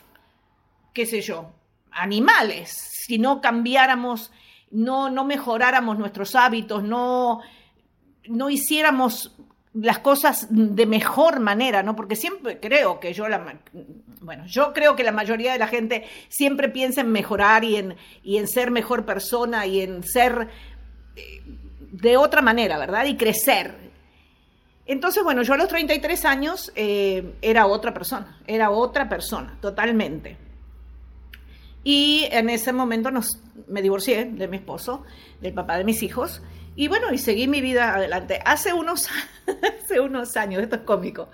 qué 0.94 1.06
sé 1.06 1.21
yo, 1.21 1.51
animales, 1.91 2.69
si 3.06 3.18
no 3.18 3.41
cambiáramos 3.41 4.31
no, 4.74 5.09
no 5.09 5.24
mejoráramos 5.24 5.97
nuestros 6.00 6.35
hábitos, 6.35 6.83
no, 6.83 7.41
no 8.27 8.50
hiciéramos 8.50 9.35
las 9.74 10.00
cosas 10.00 10.47
de 10.50 10.85
mejor 10.85 11.39
manera, 11.39 11.83
¿no? 11.83 11.95
Porque 11.95 12.15
siempre 12.15 12.59
creo 12.59 13.00
que 13.00 13.13
yo 13.13 13.27
la 13.27 13.59
bueno, 14.21 14.45
yo 14.45 14.71
creo 14.71 14.95
que 14.95 15.03
la 15.03 15.12
mayoría 15.12 15.51
de 15.51 15.59
la 15.59 15.68
gente 15.68 16.06
siempre 16.29 16.69
piensa 16.69 17.01
en 17.01 17.12
mejorar 17.12 17.63
y 17.63 17.75
en, 17.75 17.95
y 18.24 18.38
en 18.38 18.47
ser 18.47 18.71
mejor 18.71 19.06
persona 19.06 19.65
y 19.65 19.81
en 19.81 20.03
ser 20.03 20.47
eh, 21.15 21.41
de 21.91 22.18
otra 22.18 22.41
manera, 22.41 22.77
¿verdad? 22.77 23.06
Y 23.06 23.17
crecer. 23.17 23.91
Entonces, 24.86 25.24
bueno, 25.24 25.44
yo 25.44 25.54
a 25.54 25.58
los 25.58 25.70
33 25.70 26.25
años 26.25 26.72
eh, 26.75 27.36
era 27.42 27.68
otra 27.68 27.94
persona, 27.94 28.38
era 28.48 28.70
otra 28.70 29.08
persona, 29.08 29.58
totalmente. 29.62 30.38
Y 31.84 32.28
en 32.32 32.50
ese 32.50 32.74
momento 32.74 33.12
nos, 33.12 33.40
me 33.68 33.82
divorcié 33.82 34.25
de 34.25 34.48
mi 34.48 34.58
esposo, 34.58 35.04
del 35.42 35.54
papá 35.54 35.78
de 35.78 35.84
mis 35.84 36.04
hijos, 36.04 36.42
y 36.75 36.88
bueno, 36.88 37.13
y 37.13 37.18
seguí 37.18 37.48
mi 37.48 37.62
vida 37.62 37.94
adelante. 37.94 38.40
Hace 38.44 38.74
unos, 38.74 39.10
hace 39.84 40.00
unos 40.00 40.36
años, 40.36 40.62
esto 40.62 40.78
es 40.78 40.82
cómico, 40.82 41.30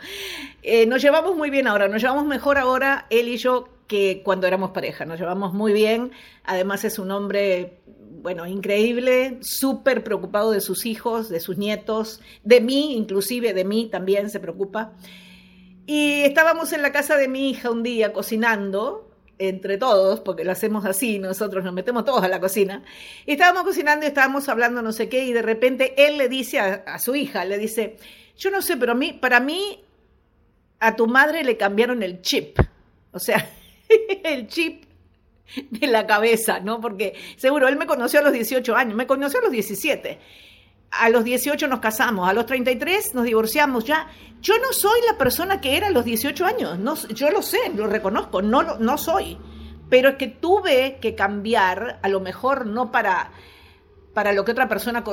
eh, 0.62 0.86
nos 0.86 1.02
llevamos 1.02 1.36
muy 1.36 1.50
bien 1.50 1.68
ahora, 1.68 1.88
nos 1.88 2.02
llevamos 2.02 2.26
mejor 2.26 2.58
ahora 2.58 3.06
él 3.10 3.30
y 3.30 3.38
yo 3.38 3.70
que 3.90 4.22
cuando 4.24 4.46
éramos 4.46 4.70
pareja, 4.70 5.04
nos 5.04 5.20
llevamos 5.20 5.52
muy 5.52 5.74
bien, 5.74 6.12
además 6.46 6.86
es 6.86 7.00
un 7.00 7.10
hombre, 7.10 7.80
bueno, 8.22 8.46
increíble, 8.46 9.40
súper 9.42 10.04
preocupado 10.04 10.52
de 10.52 10.62
sus 10.62 10.86
hijos, 10.86 11.28
de 11.28 11.40
sus 11.40 11.58
nietos, 11.58 12.22
de 12.44 12.62
mí, 12.62 12.96
inclusive 12.96 13.52
de 13.54 13.66
mí 13.66 13.90
también 13.92 14.30
se 14.30 14.40
preocupa. 14.40 14.94
Y 15.88 16.22
estábamos 16.22 16.72
en 16.72 16.84
la 16.84 16.92
casa 16.92 17.18
de 17.18 17.28
mi 17.28 17.50
hija 17.50 17.72
un 17.72 17.82
día 17.82 18.14
cocinando, 18.14 19.10
entre 19.40 19.80
todos, 19.80 20.20
porque 20.20 20.44
lo 20.44 20.52
hacemos 20.52 20.86
así, 20.86 21.18
nosotros 21.18 21.64
nos 21.64 21.74
metemos 21.74 22.06
todos 22.06 22.22
a 22.22 22.28
la 22.28 22.40
cocina, 22.40 22.84
y 23.26 23.32
estábamos 23.32 23.64
cocinando 23.64 24.06
y 24.06 24.10
estábamos 24.10 24.48
hablando 24.50 24.84
no 24.84 24.92
sé 24.92 25.10
qué, 25.10 25.24
y 25.24 25.34
de 25.34 25.42
repente 25.42 25.96
él 25.98 26.20
le 26.20 26.30
dice 26.30 26.60
a, 26.60 27.00
su 27.00 27.16
hija, 27.16 27.44
le 27.44 27.58
dice, 27.58 27.98
yo 28.38 28.52
no 28.52 28.62
sé, 28.62 28.78
pero 28.78 28.92
a 28.92 28.96
mí, 28.96 29.14
para 29.14 29.40
mí, 29.40 29.84
a 30.80 30.96
tu 30.96 31.08
madre 31.08 31.44
le 31.44 31.58
cambiaron 31.58 32.04
el 32.04 32.22
chip, 32.22 32.60
o 33.12 33.18
sea, 33.18 33.50
el 34.24 34.48
chip 34.48 34.86
de 35.72 35.88
la 35.88 36.06
cabeza, 36.06 36.60
¿no? 36.60 36.80
Porque 36.80 37.16
seguro, 37.36 37.68
él 37.68 37.78
me 37.78 37.88
conoció 37.88 38.20
a 38.20 38.24
los 38.24 38.34
18 38.34 38.76
años, 38.76 38.96
me 38.96 39.08
conoció 39.08 39.40
a 39.40 39.44
los 39.44 39.52
17 39.52 40.20
a 40.92 41.10
los 41.10 41.24
18 41.24 41.68
nos 41.68 41.80
casamos, 41.80 42.28
a 42.28 42.34
los 42.34 42.46
33 42.46 43.14
nos 43.14 43.26
divorciamos. 43.26 43.86
Ya, 43.86 44.08
yo 44.42 44.58
no 44.60 44.74
soy 44.74 45.00
la 45.08 45.18
persona 45.18 45.62
que 45.62 45.78
era 45.78 45.88
a 45.88 45.92
los 45.92 46.06
18 46.06 46.46
años, 46.46 46.80
no, 46.80 46.96
yo 46.96 47.30
lo 47.30 47.42
sé, 47.42 47.58
lo 47.76 47.88
reconozco, 47.88 48.42
no, 48.42 48.78
no 48.78 48.98
soy. 48.98 49.38
Pero 49.90 50.10
es 50.10 50.16
que 50.16 50.28
tuve 50.28 50.98
que 51.02 51.16
cambiar, 51.16 52.00
a 52.02 52.10
lo 52.10 52.20
mejor 52.20 52.66
no 52.66 52.92
para, 52.92 53.32
para 54.14 54.34
lo 54.34 54.46
que 54.46 54.52
otra 54.52 54.70
persona 54.70 55.04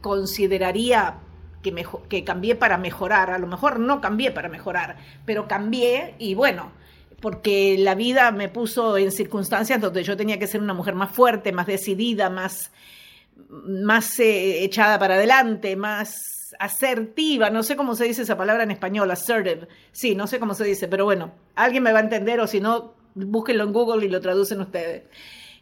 consideraría 0.00 1.18
que, 1.62 1.86
que 2.08 2.24
cambié 2.24 2.56
para 2.56 2.76
mejorar, 2.76 3.30
a 3.30 3.38
lo 3.38 3.46
mejor 3.46 3.78
no 3.78 4.00
cambié 4.00 4.32
para 4.32 4.48
mejorar, 4.48 4.96
pero 5.24 5.46
cambié 5.46 6.16
y 6.18 6.34
bueno, 6.34 6.72
porque 7.20 7.76
la 7.78 7.94
vida 7.94 8.30
me 8.30 8.48
puso 8.48 8.96
en 8.96 9.10
circunstancias 9.10 9.80
donde 9.80 10.02
yo 10.02 10.16
tenía 10.16 10.38
que 10.38 10.46
ser 10.46 10.60
una 10.60 10.74
mujer 10.74 10.94
más 10.94 11.10
fuerte, 11.10 11.52
más 11.52 11.66
decidida, 11.66 12.30
más 12.30 12.70
más 13.48 14.18
eh, 14.20 14.64
echada 14.64 14.98
para 14.98 15.14
adelante, 15.14 15.76
más 15.76 16.54
asertiva, 16.58 17.50
no 17.50 17.62
sé 17.62 17.76
cómo 17.76 17.94
se 17.94 18.04
dice 18.04 18.22
esa 18.22 18.36
palabra 18.36 18.62
en 18.62 18.70
español, 18.70 19.10
assertive, 19.10 19.68
sí, 19.92 20.14
no 20.14 20.26
sé 20.26 20.38
cómo 20.38 20.54
se 20.54 20.64
dice, 20.64 20.88
pero 20.88 21.04
bueno, 21.04 21.32
alguien 21.54 21.82
me 21.82 21.92
va 21.92 21.98
a 21.98 22.02
entender 22.02 22.40
o 22.40 22.46
si 22.46 22.60
no, 22.60 22.94
búsquenlo 23.14 23.64
en 23.64 23.72
Google 23.72 24.06
y 24.06 24.08
lo 24.08 24.20
traducen 24.20 24.60
ustedes. 24.60 25.04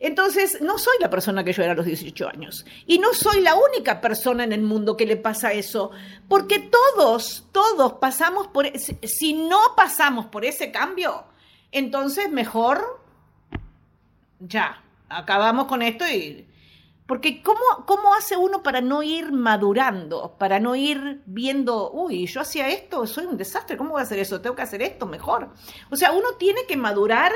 Entonces, 0.01 0.61
no 0.61 0.77
soy 0.77 0.95
la 1.01 1.09
persona 1.09 1.45
que 1.45 1.53
yo 1.53 1.63
era 1.63 1.73
a 1.73 1.77
los 1.77 1.87
18 1.87 2.29
años. 2.29 2.67
Y 2.87 2.99
no 2.99 3.15
soy 3.15 3.41
la 3.41 3.55
única 3.55 4.03
persona 4.03 4.45
en 4.45 4.53
el 4.53 4.61
mundo 4.61 4.99
que 4.99 5.07
le 5.07 5.17
pasa 5.17 5.53
eso. 5.53 5.93
Porque 6.29 6.59
todos, 6.59 7.47
todos 7.53 7.95
pasamos 7.95 8.49
por... 8.49 8.67
E-, 8.67 8.79
si 8.79 9.33
no 9.33 9.59
pasamos 9.75 10.27
por 10.27 10.45
ese 10.45 10.71
cambio, 10.71 11.25
entonces 11.75 12.31
mejor... 12.31 13.03
Ya, 14.41 14.83
acabamos 15.09 15.67
con 15.67 15.83
esto 15.83 16.09
y... 16.09 16.49
Porque 17.07 17.43
¿cómo, 17.43 17.61
¿cómo 17.87 18.15
hace 18.15 18.35
uno 18.39 18.63
para 18.63 18.81
no 18.81 19.03
ir 19.03 19.31
madurando? 19.31 20.37
Para 20.39 20.59
no 20.59 20.75
ir 20.75 21.21
viendo, 21.27 21.91
uy, 21.93 22.27
yo 22.27 22.41
hacía 22.41 22.71
esto, 22.71 23.07
soy 23.07 23.27
un 23.27 23.37
desastre, 23.37 23.77
¿cómo 23.77 23.91
voy 23.91 24.01
a 24.01 24.05
hacer 24.05 24.19
eso? 24.19 24.41
Tengo 24.41 24.57
que 24.57 24.63
hacer 24.63 24.81
esto 24.81 25.05
mejor. 25.05 25.51
O 25.91 25.97
sea, 25.97 26.13
uno 26.13 26.29
tiene 26.39 26.65
que 26.67 26.79
madurar 26.79 27.31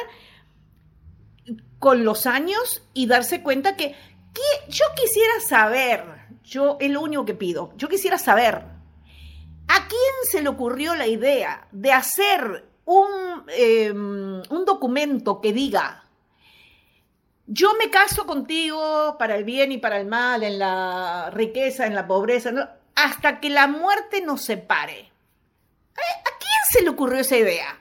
con 1.79 2.05
los 2.05 2.27
años 2.27 2.83
y 2.95 3.07
darse 3.07 3.43
cuenta 3.43 3.77
que, 3.77 3.95
yo 4.69 4.85
quisiera 4.95 5.41
saber, 5.47 6.05
yo 6.45 6.77
es 6.81 6.91
lo 6.91 7.01
único 7.01 7.25
que 7.25 7.35
pido, 7.35 7.73
yo 7.77 7.89
quisiera 7.89 8.19
saber, 8.19 8.55
¿a 8.55 9.89
quién 9.89 10.15
se 10.31 10.43
le 10.43 10.49
ocurrió 10.49 10.95
la 10.95 11.09
idea 11.09 11.67
de 11.73 11.93
hacer 11.93 12.68
un, 12.89 13.45
em, 13.49 14.43
un 14.49 14.65
documento 14.65 15.43
que 15.43 15.53
diga, 15.53 16.05
yo 17.47 17.75
me 17.75 17.91
caso 17.91 18.27
contigo 18.27 19.17
para 19.19 19.37
el 19.37 19.45
bien 19.45 19.73
y 19.73 19.79
para 19.79 20.01
el 20.01 20.07
mal, 20.07 20.43
en 20.43 20.59
la 20.59 21.31
riqueza, 21.31 21.87
en 21.87 21.95
la 21.95 22.07
pobreza, 22.07 22.79
hasta 22.95 23.41
que 23.41 23.51
la 23.51 23.67
muerte 23.67 24.23
nos 24.23 24.43
separe? 24.43 25.11
¿A 25.95 26.39
quién 26.39 26.63
se 26.71 26.83
le 26.83 26.89
ocurrió 26.89 27.21
esa 27.21 27.37
idea? 27.37 27.79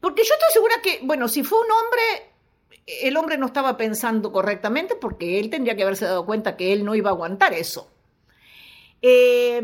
Porque 0.00 0.22
yo 0.22 0.34
estoy 0.34 0.52
segura 0.52 0.74
que, 0.82 1.00
bueno, 1.02 1.26
si 1.26 1.42
fue 1.42 1.58
un 1.58 1.70
hombre, 1.70 2.32
el 3.02 3.16
hombre 3.16 3.38
no 3.38 3.46
estaba 3.46 3.78
pensando 3.78 4.32
correctamente 4.32 4.96
porque 4.96 5.40
él 5.40 5.48
tendría 5.48 5.76
que 5.76 5.82
haberse 5.82 6.04
dado 6.04 6.26
cuenta 6.26 6.56
que 6.56 6.74
él 6.74 6.84
no 6.84 6.94
iba 6.94 7.08
a 7.08 7.14
aguantar 7.14 7.54
eso. 7.54 7.90
Eh, 9.00 9.62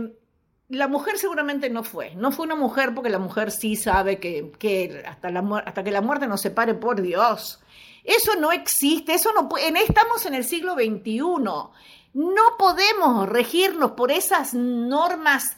la 0.69 0.89
mujer 0.89 1.19
seguramente 1.19 1.71
no 1.71 1.85
fue, 1.85 2.15
no 2.17 2.33
fue 2.33 2.47
una 2.47 2.57
mujer 2.57 2.95
porque 2.95 3.11
la 3.11 3.19
mujer 3.19 3.51
sí 3.51 3.77
sabe 3.77 4.19
que, 4.19 5.05
hasta, 5.07 5.31
la, 5.31 5.63
hasta 5.65 5.85
que 5.85 5.91
la 5.91 6.01
muerte 6.01 6.27
nos 6.27 6.41
separe, 6.41 6.75
por 6.75 7.01
Dios. 7.01 7.61
Eso 8.03 8.37
no 8.37 8.53
existe, 8.53 9.15
eso 9.15 9.31
no 9.33 9.49
estamos 9.57 10.27
en 10.27 10.35
el 10.35 10.45
siglo 10.45 10.75
XXI. 10.75 11.21
No 11.21 12.43
podemos 12.59 13.29
regirnos 13.29 13.93
por 13.93 14.11
esas 14.11 14.55
normas 14.55 15.57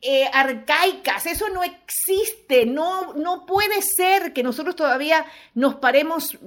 eh, 0.00 0.28
arcaicas, 0.32 1.26
eso 1.26 1.48
no 1.48 1.62
existe, 1.62 2.66
no, 2.66 3.14
no 3.14 3.46
puede 3.46 3.80
ser 3.82 4.32
que 4.32 4.42
nosotros 4.42 4.76
todavía 4.76 5.24
nos 5.54 5.76
paremos 5.76 6.38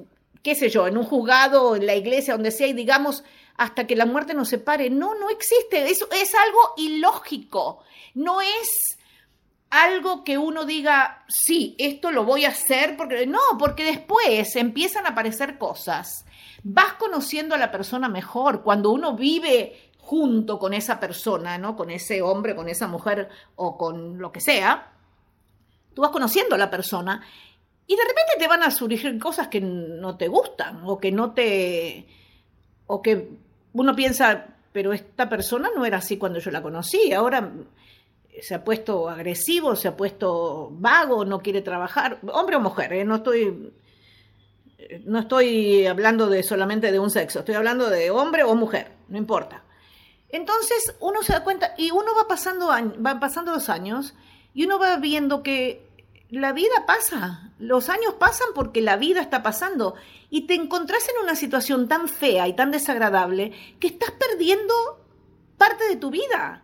qué 0.46 0.53
sé 0.53 0.70
yo, 0.70 0.86
en 0.86 0.96
un 0.96 1.03
juzgado, 1.03 1.75
en 1.75 1.88
la 1.88 1.96
iglesia, 1.96 2.36
donde 2.36 2.51
sea, 2.51 2.67
y 2.67 2.74
digamos, 2.74 3.24
hasta 3.58 3.88
que 3.88 3.96
la 3.96 4.06
muerte 4.06 4.34
nos 4.34 4.50
separe. 4.50 4.90
No, 4.90 5.16
no 5.16 5.30
existe. 5.30 5.90
Eso 5.90 6.08
es 6.12 6.34
algo 6.36 6.74
ilógico. 6.78 7.84
No 8.14 8.42
es 8.42 8.98
algo 9.70 10.24
que 10.24 10.38
uno 10.38 10.66
diga, 10.66 11.26
sí, 11.28 11.76
esto 11.78 12.12
lo 12.12 12.24
voy 12.24 12.46
a 12.46 12.50
hacer, 12.50 12.96
porque 12.96 13.26
no, 13.26 13.40
porque 13.60 13.84
después 13.84 14.56
empiezan 14.56 15.06
a 15.06 15.10
aparecer 15.10 15.58
cosas. 15.58 16.26
Vas 16.64 16.94
conociendo 16.94 17.56
a 17.56 17.58
la 17.60 17.72
persona 17.72 18.08
mejor 18.10 18.64
cuando 18.64 18.92
uno 18.92 19.16
vive 19.16 19.92
junto 20.00 20.60
con 20.60 20.74
esa 20.74 21.00
persona, 21.00 21.58
¿no? 21.58 21.76
Con 21.76 21.90
ese 21.90 22.22
hombre, 22.22 22.56
con 22.56 22.70
esa 22.70 22.88
mujer 22.88 23.30
o 23.56 23.78
con 23.78 24.20
lo 24.20 24.32
que 24.32 24.40
sea. 24.40 24.92
Tú 25.94 26.02
vas 26.02 26.12
conociendo 26.12 26.56
a 26.56 26.60
la 26.60 26.70
persona 26.70 27.22
y 27.88 27.96
de 27.96 28.04
repente 28.04 28.34
te 28.38 28.48
van 28.48 28.64
a 28.64 28.72
surgir 28.72 29.18
cosas 29.20 29.48
que 29.48 29.62
no 29.62 30.18
te 30.18 30.28
gustan 30.28 30.82
o 30.86 31.00
que 31.00 31.12
no 31.12 31.34
te... 31.34 32.08
o 32.88 33.02
que 33.02 33.30
uno 33.75 33.96
piensa, 33.96 34.48
pero 34.72 34.94
esta 34.94 35.27
persona 35.29 35.70
no 35.75 35.86
era 35.86 35.98
así 35.98 36.17
cuando 36.17 36.39
yo 36.39 36.50
la 36.50 36.62
conocí, 36.62 37.12
ahora 37.13 37.51
se 38.41 38.55
ha 38.55 38.63
puesto 38.63 39.10
agresivo, 39.10 39.75
se 39.75 39.89
ha 39.89 39.98
puesto 39.98 40.70
vago, 40.72 41.25
no 41.25 41.39
quiere 41.39 41.62
trabajar, 41.62 42.20
hombre 42.32 42.55
o 42.55 42.62
mujer, 42.62 42.94
¿eh? 42.94 43.05
no 43.05 43.15
estoy 43.15 43.74
no 45.05 45.20
estoy 45.20 45.88
hablando 45.88 46.27
de 46.27 46.44
solamente 46.44 46.91
de 46.91 47.00
un 47.00 47.10
sexo, 47.10 47.39
estoy 47.39 47.55
hablando 47.55 47.89
de 47.89 48.12
hombre 48.12 48.44
o 48.44 48.55
mujer, 48.55 48.91
no 49.10 49.17
importa. 49.17 49.63
Entonces 50.29 50.96
uno 51.00 51.24
se 51.24 51.34
da 51.34 51.44
cuenta 51.44 51.74
y 51.77 51.91
uno 51.91 52.15
va 52.15 52.27
pasando, 52.27 52.67
va 52.67 53.20
pasando 53.20 53.51
los 53.51 53.70
años 53.70 54.13
y 54.53 54.65
uno 54.65 54.79
va 54.79 54.98
viendo 54.98 55.44
que 55.44 55.85
la 56.39 56.54
vida 56.54 56.86
pasa, 56.86 57.51
los 57.60 57.89
años 57.89 58.15
pasan 58.20 58.50
porque 58.54 58.82
la 58.82 58.98
vida 58.98 59.22
está 59.22 59.44
pasando 59.44 59.96
y 60.30 60.48
te 60.48 60.56
encontrás 60.56 61.08
en 61.10 61.24
una 61.24 61.36
situación 61.36 61.88
tan 61.88 62.08
fea 62.08 62.48
y 62.48 62.54
tan 62.54 62.72
desagradable 62.72 63.51
que 63.80 63.88
estás 63.88 64.12
perdiendo 64.12 64.74
parte 65.58 65.88
de 65.88 65.96
tu 65.96 66.10
vida. 66.10 66.63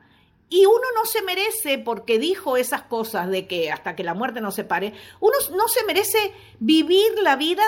Y 0.49 0.65
uno 0.65 0.83
no 0.95 1.05
se 1.05 1.21
merece, 1.21 1.77
porque 1.77 2.19
dijo 2.19 2.57
esas 2.57 2.81
cosas 2.81 3.29
de 3.29 3.47
que 3.47 3.71
hasta 3.71 3.95
que 3.95 4.03
la 4.03 4.13
muerte 4.13 4.41
nos 4.41 4.55
separe, 4.55 4.93
uno 5.21 5.37
no 5.55 5.67
se 5.69 5.85
merece 5.85 6.33
vivir 6.59 7.19
la 7.21 7.37
vida 7.37 7.63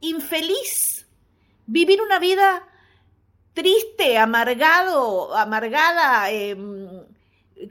infeliz, 0.00 1.06
vivir 1.66 2.00
una 2.00 2.18
vida 2.18 2.66
triste, 3.52 4.16
amargado, 4.16 5.36
amargada, 5.36 6.30
em, 6.30 6.99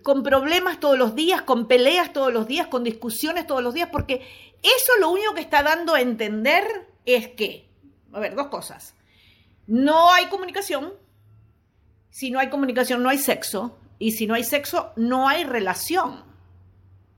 con 0.03 0.23
problemas 0.23 0.79
todos 0.79 0.97
los 0.97 1.15
días, 1.15 1.41
con 1.41 1.67
peleas 1.67 2.13
todos 2.13 2.31
los 2.31 2.47
días, 2.47 2.67
con 2.67 2.83
discusiones 2.83 3.47
todos 3.47 3.63
los 3.63 3.73
días, 3.73 3.89
porque 3.91 4.21
eso 4.61 4.91
lo 4.99 5.09
único 5.09 5.33
que 5.33 5.41
está 5.41 5.63
dando 5.63 5.95
a 5.95 6.01
entender 6.01 6.63
es 7.05 7.29
que, 7.29 7.67
a 8.13 8.19
ver, 8.19 8.35
dos 8.35 8.47
cosas. 8.47 8.95
No 9.67 10.11
hay 10.11 10.27
comunicación. 10.27 10.93
Si 12.09 12.31
no 12.31 12.39
hay 12.39 12.49
comunicación, 12.49 13.03
no 13.03 13.09
hay 13.09 13.17
sexo. 13.17 13.77
Y 13.99 14.11
si 14.11 14.27
no 14.27 14.33
hay 14.33 14.43
sexo, 14.43 14.91
no 14.95 15.27
hay 15.27 15.43
relación. 15.43 16.23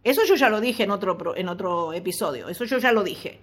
Eso 0.03 0.23
yo 0.25 0.35
ya 0.35 0.49
lo 0.49 0.61
dije 0.61 0.83
en 0.83 0.91
otro, 0.91 1.35
en 1.35 1.47
otro 1.47 1.93
episodio. 1.93 2.49
Eso 2.49 2.65
yo 2.65 2.77
ya 2.77 2.91
lo 2.91 3.03
dije. 3.03 3.39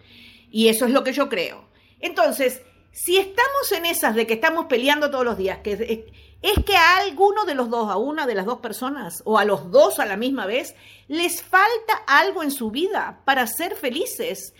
Y 0.50 0.68
eso 0.68 0.87
es 0.87 0.92
lo 0.92 1.04
que 1.04 1.12
yo 1.12 1.28
creo. 1.28 1.64
Entonces, 2.00 2.62
si 2.92 3.16
estamos 3.16 3.73
en 3.73 3.87
esas 3.87 4.14
de 4.14 4.26
que 4.26 4.35
estamos 4.35 4.66
peleando 4.66 5.11
todos 5.11 5.25
los 5.25 5.38
días, 5.38 5.58
que 5.58 6.12
es 6.40 6.64
que 6.64 6.76
a 6.76 6.99
alguno 6.99 7.45
de 7.45 7.54
los 7.54 7.68
dos, 7.68 7.90
a 7.90 7.97
una 7.97 8.26
de 8.26 8.35
las 8.35 8.47
dos 8.47 8.61
personas 8.61 9.23
o 9.25 9.38
a 9.38 9.45
los 9.45 9.71
dos 9.71 9.99
a 9.99 10.07
la 10.07 10.16
misma 10.16 10.47
vez, 10.47 10.75
les 11.09 11.42
falta 11.42 12.04
algo 12.07 12.42
en 12.42 12.50
su 12.50 12.71
vida 12.71 13.21
para 13.25 13.47
ser 13.47 13.75
felices. 13.75 14.54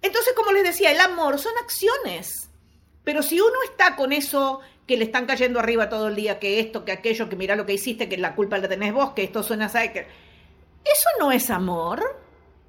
Entonces, 0.00 0.32
como 0.34 0.52
les 0.52 0.62
decía, 0.62 0.92
el 0.92 1.00
amor 1.00 1.38
son 1.38 1.52
acciones. 1.62 2.48
Pero 3.04 3.22
si 3.22 3.40
uno 3.40 3.62
está 3.64 3.96
con 3.96 4.12
eso 4.12 4.60
que 4.86 4.96
le 4.96 5.04
están 5.04 5.26
cayendo 5.26 5.60
arriba 5.60 5.90
todo 5.90 6.08
el 6.08 6.16
día, 6.16 6.38
que 6.38 6.58
esto, 6.58 6.84
que 6.84 6.92
aquello, 6.92 7.28
que 7.28 7.36
mira 7.36 7.54
lo 7.54 7.66
que 7.66 7.74
hiciste, 7.74 8.08
que 8.08 8.16
la 8.16 8.34
culpa 8.34 8.58
la 8.58 8.68
tenés 8.68 8.92
vos, 8.92 9.12
que 9.12 9.22
esto 9.22 9.42
suena 9.42 9.66
a 9.66 9.92
que 9.92 10.00
eso 10.00 11.08
no 11.18 11.32
es 11.32 11.50
amor. 11.50 12.02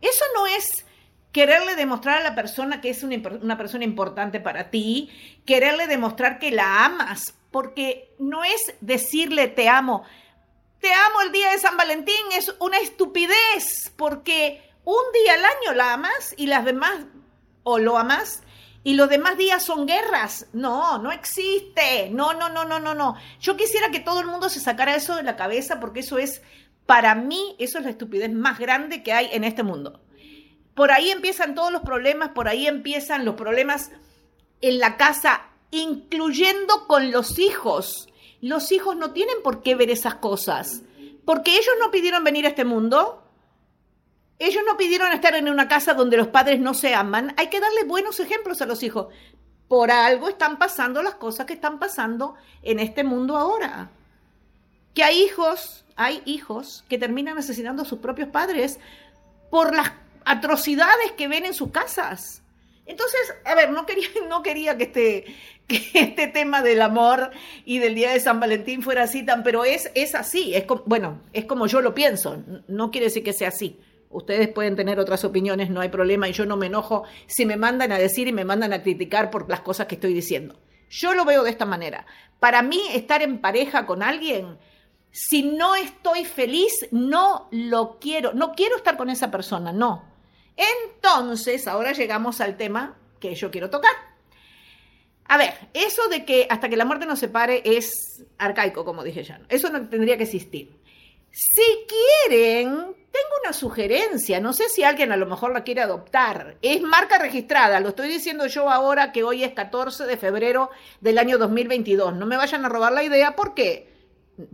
Eso 0.02 0.26
no 0.36 0.46
es 0.48 0.86
quererle 1.32 1.76
demostrar 1.76 2.18
a 2.18 2.24
la 2.24 2.36
persona 2.36 2.82
que 2.82 2.90
es 2.90 3.04
una, 3.04 3.16
una, 3.42 3.58
persona 3.58 3.86
importante 3.86 4.40
para 4.40 4.70
ti, 4.70 5.10
quererle 5.46 5.88
demostrar 5.88 6.40
que 6.40 6.52
la 6.52 6.86
amas 6.86 7.36
porque 7.52 8.16
no 8.18 8.44
es 8.44 8.74
decirle 8.82 9.48
te 9.48 9.70
amo. 9.70 10.04
Te 10.80 10.92
amo 10.92 11.22
el 11.22 11.32
día 11.32 11.52
de 11.52 11.60
San 11.60 11.78
Valentín, 11.78 12.16
es 12.34 12.56
una 12.60 12.80
estupidez, 12.80 13.92
porque 13.96 14.64
un 14.84 15.04
día 15.14 15.34
al 15.34 15.46
año 15.46 15.74
la 15.76 15.94
amas 15.94 16.34
y 16.38 16.48
las 16.48 16.66
demás, 16.66 17.06
o 17.64 17.78
lo 17.78 18.00
amas, 18.00 18.42
y 18.84 18.96
los 18.96 19.10
demás 19.10 19.38
días 19.38 19.64
son 19.64 19.86
guerras. 19.86 20.48
No, 20.54 20.98
no 20.98 21.12
existe. 21.12 22.10
No, 22.10 22.34
no, 22.34 22.50
no, 22.50 22.66
no, 22.66 22.80
no, 22.80 22.96
no. 22.96 23.16
Yo 23.40 23.56
quisiera 23.56 23.92
que 23.92 24.00
todo 24.00 24.22
el 24.22 24.28
mundo 24.28 24.50
se 24.50 24.60
sacara 24.60 24.96
eso 24.96 25.16
de 25.16 25.24
la 25.24 25.36
cabeza 25.36 25.80
porque 25.80 26.00
eso 26.00 26.18
es, 26.18 26.42
para 26.88 27.14
mí, 27.14 27.56
eso 27.60 27.78
es 27.78 27.84
la 27.84 27.92
estupidez 27.92 28.32
más 28.32 28.58
grande 28.58 29.04
que 29.04 29.14
hay 29.14 29.30
en 29.34 29.44
este 29.44 29.62
mundo. 29.62 30.02
Por 30.74 30.92
ahí 30.92 31.12
empiezan 31.12 31.54
todos 31.54 31.72
los 31.72 31.84
problemas, 31.84 32.30
por 32.30 32.48
ahí 32.48 32.66
empiezan 32.66 33.24
los 33.24 33.36
problemas 33.36 33.92
en 34.62 34.80
la 34.80 34.98
casa 34.98 35.51
incluyendo 35.72 36.88
con 36.88 37.12
los 37.12 37.40
hijos. 37.40 38.08
Los 38.42 38.72
hijos 38.72 38.96
no 38.96 39.12
tienen 39.12 39.38
por 39.44 39.64
qué 39.64 39.76
ver 39.76 39.90
esas 39.90 40.16
cosas, 40.16 40.82
porque 41.26 41.52
ellos 41.52 41.74
no 41.80 41.92
pidieron 41.92 42.24
venir 42.24 42.46
a 42.46 42.50
este 42.50 42.66
mundo, 42.66 43.24
ellos 44.40 44.64
no 44.66 44.76
pidieron 44.76 45.12
estar 45.14 45.36
en 45.36 45.50
una 45.50 45.68
casa 45.68 45.94
donde 45.94 46.18
los 46.18 46.28
padres 46.28 46.60
no 46.60 46.74
se 46.74 46.96
aman. 46.96 47.34
Hay 47.38 47.48
que 47.48 47.60
darle 47.60 47.84
buenos 47.84 48.20
ejemplos 48.20 48.62
a 48.62 48.66
los 48.66 48.82
hijos. 48.82 49.08
Por 49.68 49.92
algo 49.92 50.30
están 50.30 50.58
pasando 50.58 51.04
las 51.04 51.16
cosas 51.16 51.46
que 51.46 51.54
están 51.54 51.78
pasando 51.78 52.34
en 52.64 52.80
este 52.80 53.04
mundo 53.04 53.38
ahora. 53.38 53.92
Que 54.96 55.04
hay 55.04 55.22
hijos, 55.22 55.86
hay 55.96 56.24
hijos 56.26 56.84
que 56.90 56.98
terminan 56.98 57.38
asesinando 57.38 57.84
a 57.84 57.86
sus 57.86 58.00
propios 58.00 58.30
padres 58.30 58.80
por 59.52 59.76
las 59.76 59.92
atrocidades 60.26 61.12
que 61.12 61.28
ven 61.28 61.46
en 61.46 61.54
sus 61.54 61.70
casas. 61.70 62.41
Entonces, 62.86 63.34
a 63.46 63.56
ver, 63.56 63.72
no 63.72 63.86
quería, 63.86 64.08
no 64.30 64.42
quería 64.44 64.78
que, 64.78 64.84
este, 64.84 65.26
que 65.68 65.90
este 65.94 66.28
tema 66.28 66.62
del 66.62 66.82
amor 66.82 67.32
y 67.66 67.80
del 67.80 67.96
día 67.96 68.12
de 68.12 68.20
San 68.20 68.40
Valentín 68.40 68.82
fuera 68.82 69.04
así 69.04 69.26
tan, 69.26 69.44
pero 69.44 69.64
es, 69.64 69.92
es 69.96 70.16
así, 70.16 70.54
es 70.56 70.66
como, 70.66 70.84
bueno, 70.86 71.22
es 71.34 71.46
como 71.46 71.68
yo 71.68 71.82
lo 71.82 71.94
pienso, 71.94 72.44
no 72.68 72.92
quiere 72.92 73.08
decir 73.08 73.24
que 73.24 73.34
sea 73.34 73.50
así. 73.50 73.80
Ustedes 74.10 74.50
pueden 74.50 74.76
tener 74.76 75.00
otras 75.00 75.24
opiniones, 75.24 75.70
no 75.70 75.80
hay 75.80 75.88
problema, 75.88 76.28
y 76.28 76.34
yo 76.34 76.46
no 76.46 76.58
me 76.58 76.66
enojo 76.66 77.04
si 77.28 77.46
me 77.46 77.56
mandan 77.56 77.94
a 77.94 77.98
decir 77.98 78.28
y 78.28 78.34
me 78.34 78.44
mandan 78.44 78.74
a 78.74 78.84
criticar 78.84 79.32
por 79.32 79.50
las 79.50 79.62
cosas 79.62 79.88
que 79.88 79.96
estoy 79.96 80.14
diciendo. 80.14 80.60
Yo 80.90 81.14
lo 81.14 81.24
veo 81.24 81.44
de 81.44 81.50
esta 81.50 81.66
manera. 81.66 82.06
Para 82.40 82.62
mí, 82.62 82.82
estar 82.94 83.22
en 83.22 83.40
pareja 83.40 83.86
con 83.86 84.04
alguien, 84.04 84.58
si 85.12 85.44
no 85.44 85.76
estoy 85.76 86.26
feliz, 86.26 86.74
no 86.92 87.48
lo 87.52 88.00
quiero, 88.00 88.34
no 88.34 88.52
quiero 88.52 88.76
estar 88.76 88.98
con 88.98 89.10
esa 89.10 89.32
persona, 89.32 89.72
no. 89.72 90.11
Entonces, 90.62 91.68
ahora 91.68 91.94
llegamos 91.94 92.42
al 92.42 92.58
tema 92.58 92.98
que 93.20 93.36
yo 93.36 93.50
quiero 93.52 93.70
tocar. 93.70 93.92
A 95.26 95.38
ver, 95.38 95.54
eso 95.74 96.10
de 96.10 96.26
que 96.26 96.46
hasta 96.50 96.70
que 96.70 96.76
la 96.76 96.86
muerte 96.86 97.06
nos 97.06 97.20
separe 97.20 97.62
es 97.64 98.24
arcaico, 98.38 98.84
como 98.84 99.04
dije 99.04 99.24
ya. 99.24 99.40
Eso 99.50 99.70
no 99.70 99.88
tendría 99.88 100.18
que 100.18 100.24
existir. 100.24 100.78
Si 101.32 101.88
quieren, 101.88 102.70
tengo 102.76 103.36
una 103.42 103.54
sugerencia, 103.54 104.42
no 104.42 104.52
sé 104.52 104.68
si 104.68 104.84
alguien 104.84 105.14
a 105.14 105.18
lo 105.18 105.26
mejor 105.26 105.54
la 105.54 105.64
quiere 105.64 105.82
adoptar. 105.82 106.58
Es 106.62 106.82
marca 106.82 107.18
registrada, 107.18 107.80
lo 107.80 107.90
estoy 107.90 108.10
diciendo 108.10 108.48
yo 108.48 108.70
ahora 108.70 109.14
que 109.14 109.24
hoy 109.24 109.46
es 109.46 109.54
14 109.54 110.06
de 110.06 110.18
febrero 110.18 110.70
del 111.00 111.18
año 111.18 111.38
2022. 111.38 112.16
No 112.16 112.26
me 112.26 112.36
vayan 112.36 112.66
a 112.66 112.70
robar 112.70 112.92
la 112.92 113.04
idea, 113.04 113.36
¿por 113.36 113.54
qué? 113.54 113.90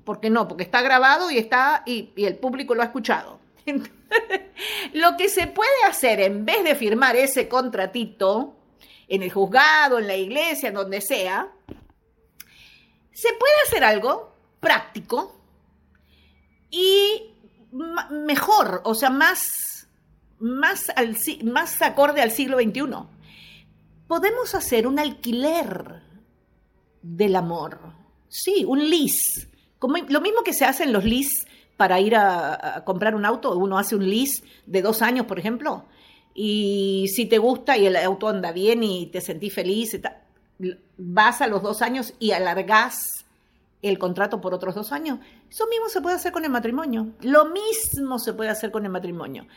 Porque 0.06 0.30
no, 0.30 0.48
porque 0.48 0.64
está 0.64 0.84
grabado 0.84 1.32
y 1.32 1.40
está 1.40 1.82
y, 1.88 2.12
y 2.16 2.26
el 2.26 2.36
público 2.36 2.76
lo 2.76 2.84
ha 2.84 2.86
escuchado. 2.86 3.40
lo 4.94 5.18
que 5.18 5.30
se 5.30 5.48
puede 5.48 5.84
hacer 5.88 6.20
en 6.22 6.46
vez 6.46 6.64
de 6.64 6.76
firmar 6.76 7.16
ese 7.16 7.48
contratito 7.48 8.56
en 9.08 9.24
el 9.24 9.32
juzgado, 9.32 10.00
en 10.00 10.08
la 10.08 10.16
iglesia, 10.16 10.70
en 10.70 10.76
donde 10.76 11.02
sea, 11.02 11.52
se 13.12 13.30
puede 13.34 13.54
hacer 13.66 13.84
algo 13.84 14.36
práctico 14.60 15.40
y 16.70 17.34
mejor, 18.10 18.82
o 18.84 18.96
sea, 18.96 19.10
más, 19.10 19.88
más, 20.40 20.92
al, 20.96 21.18
más 21.44 21.82
acorde 21.82 22.22
al 22.22 22.32
siglo 22.32 22.58
XXI. 22.58 22.82
Podemos 24.08 24.56
hacer 24.56 24.88
un 24.88 25.00
alquiler 25.00 26.02
del 27.02 27.36
amor. 27.36 27.80
Sí, 28.30 28.64
un 28.66 28.90
lease. 28.90 29.50
Como, 29.80 29.98
lo 29.98 30.22
mismo 30.22 30.44
que 30.44 30.54
se 30.54 30.66
hace 30.66 30.84
en 30.84 30.94
los 30.94 31.04
lease 31.04 31.48
para 31.78 32.00
ir 32.00 32.16
a, 32.16 32.84
comprar 32.86 33.16
un 33.16 33.26
auto, 33.26 33.56
uno 33.56 33.78
hace 33.78 33.96
un 33.96 34.10
lease 34.10 34.44
de 34.66 34.82
dos 34.82 35.02
años, 35.02 35.28
por 35.28 35.40
ejemplo, 35.40 35.86
y 36.34 37.08
si 37.16 37.26
te 37.26 37.38
gusta 37.38 37.78
y 37.78 37.86
el 37.86 37.96
auto 37.96 38.28
anda 38.28 38.52
bien 38.52 38.84
y 38.84 39.08
te 39.08 39.22
sentís 39.22 39.54
feliz, 39.54 40.00
vas 40.98 41.42
a 41.42 41.48
los 41.48 41.62
dos 41.62 41.82
años 41.82 42.14
y 42.20 42.32
alargás 42.32 43.26
el 43.82 44.00
contrato 44.00 44.42
por 44.42 44.54
otros 44.54 44.76
dos 44.76 44.92
años. 44.92 45.20
Eso 45.50 45.68
mismo 45.68 45.90
se 45.90 46.02
puede 46.02 46.16
hacer 46.16 46.32
con 46.32 46.44
el 46.44 46.52
matrimonio. 46.52 47.14
Lo 47.22 47.46
mismo 47.46 48.20
se 48.20 48.34
puede 48.34 48.50
hacer 48.50 48.72
con 48.72 48.86
el 48.86 48.92
matrimonio. 48.92 49.48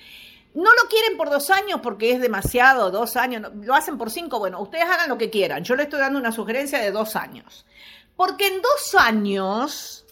No 0.55 0.71
lo 0.75 0.89
quieren 0.89 1.17
por 1.17 1.31
dos 1.31 1.51
años 1.51 1.81
porque 1.83 2.13
es 2.13 2.21
demasiado, 2.21 2.91
dos 2.91 3.17
años, 3.17 3.53
lo 3.63 3.75
hacen 3.75 3.97
por 3.97 4.11
cinco, 4.11 4.41
bueno, 4.41 4.61
ustedes 4.61 4.85
hagan 4.85 5.09
lo 5.09 5.17
que 5.17 5.31
quieran. 5.31 5.63
Yo 5.63 5.77
le 5.77 5.85
estoy 5.85 6.01
dando 6.01 6.19
una 6.19 6.33
sugerencia 6.33 6.81
de 6.81 6.91
dos 6.91 7.15
años. 7.15 7.65
Porque 8.17 8.49
en 8.49 8.61
dos 8.61 8.95
años, 8.99 10.05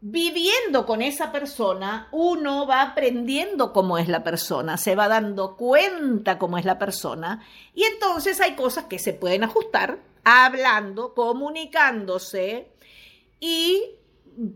viviendo 0.00 0.86
con 0.86 1.02
esa 1.02 1.32
persona, 1.32 2.08
uno 2.12 2.66
va 2.66 2.82
aprendiendo 2.82 3.72
cómo 3.72 3.98
es 3.98 4.08
la 4.08 4.22
persona, 4.22 4.76
se 4.76 4.94
va 4.94 5.08
dando 5.08 5.56
cuenta 5.56 6.38
cómo 6.38 6.56
es 6.56 6.64
la 6.64 6.78
persona 6.78 7.44
y 7.74 7.84
entonces 7.84 8.40
hay 8.40 8.54
cosas 8.54 8.84
que 8.84 8.98
se 8.98 9.12
pueden 9.12 9.44
ajustar 9.44 9.98
hablando, 10.24 11.14
comunicándose 11.14 12.70
y 13.40 13.82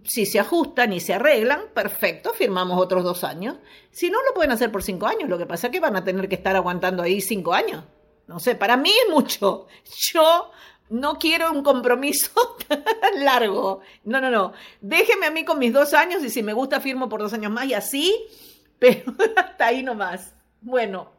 si 0.04 0.26
se 0.26 0.38
ajustan 0.38 0.92
y 0.92 1.00
se 1.00 1.14
arreglan, 1.14 1.62
perfecto, 1.75 2.32
firmamos 2.32 2.80
otros 2.80 3.02
dos 3.02 3.24
años. 3.24 3.57
Si 3.90 4.11
no, 4.11 4.22
lo 4.22 4.35
pueden 4.35 4.52
hacer 4.52 4.70
por 4.70 4.83
cinco 4.83 5.07
años. 5.07 5.28
Lo 5.28 5.38
que 5.38 5.46
pasa 5.46 5.66
es 5.66 5.72
que 5.72 5.81
van 5.81 5.96
a 5.96 6.05
tener 6.05 6.28
que 6.28 6.37
estar 6.37 6.55
aguantando 6.55 7.02
ahí 7.02 7.20
cinco 7.20 7.52
años. 7.52 7.85
No 8.28 8.38
sé, 8.38 8.55
para 8.55 8.76
mí 8.76 8.90
es 8.90 9.12
mucho. 9.12 9.66
Yo 10.12 10.50
no 10.90 11.18
quiero 11.18 11.51
un 11.53 11.62
compromiso 11.62 12.31
tan 12.68 13.25
largo. 13.25 13.81
No, 14.05 14.21
no, 14.21 14.31
no. 14.31 14.53
Déjeme 14.81 15.27
a 15.27 15.31
mí 15.31 15.45
con 15.45 15.59
mis 15.59 15.73
dos 15.73 15.95
años 15.95 16.23
y 16.23 16.31
si 16.31 16.42
me 16.42 16.53
gusta 16.53 16.81
firmo 16.81 17.09
por 17.09 17.21
dos 17.21 17.33
años 17.33 17.53
más 17.53 17.66
y 17.66 17.75
así, 17.75 18.14
pero 18.79 19.14
hasta 19.37 19.66
ahí 19.66 19.83
nomás. 19.83 20.35
Bueno, 20.61 21.11